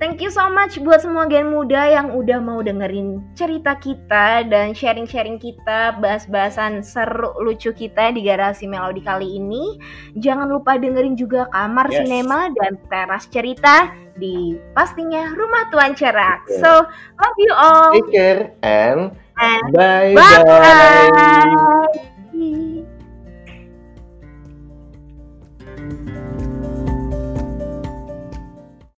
thank 0.00 0.20
you 0.24 0.32
so 0.32 0.48
much 0.48 0.80
buat 0.80 1.04
semua 1.04 1.28
gen 1.28 1.52
muda 1.52 1.84
yang 1.88 2.16
udah 2.16 2.40
mau 2.40 2.64
dengerin 2.64 3.20
cerita 3.36 3.76
kita 3.76 4.48
dan 4.48 4.72
sharing-sharing 4.72 5.36
kita, 5.36 5.96
bahas-bahasan 6.00 6.80
seru 6.80 7.36
lucu 7.44 7.72
kita 7.76 8.12
di 8.16 8.24
Garasi 8.24 8.64
Melodi 8.64 9.04
kali 9.04 9.36
ini. 9.36 9.76
Jangan 10.16 10.48
lupa 10.48 10.80
dengerin 10.80 11.16
juga 11.18 11.46
Kamar 11.52 11.92
Yes. 11.92 12.04
Sinema 12.04 12.48
dan 12.56 12.80
Teras 12.88 13.28
Cerita 13.28 13.92
di 14.16 14.56
pastinya 14.72 15.30
Rumah 15.36 15.68
Tuan 15.68 15.92
Cerak. 15.92 16.48
Betul. 16.48 16.60
So, 16.64 16.70
love 17.20 17.38
you 17.38 17.52
all. 17.52 17.92
Take 17.92 18.12
care 18.14 18.42
and 18.64 19.12
And 19.34 19.74
bye-bye. 19.74 21.10
Bye. 25.74 26.14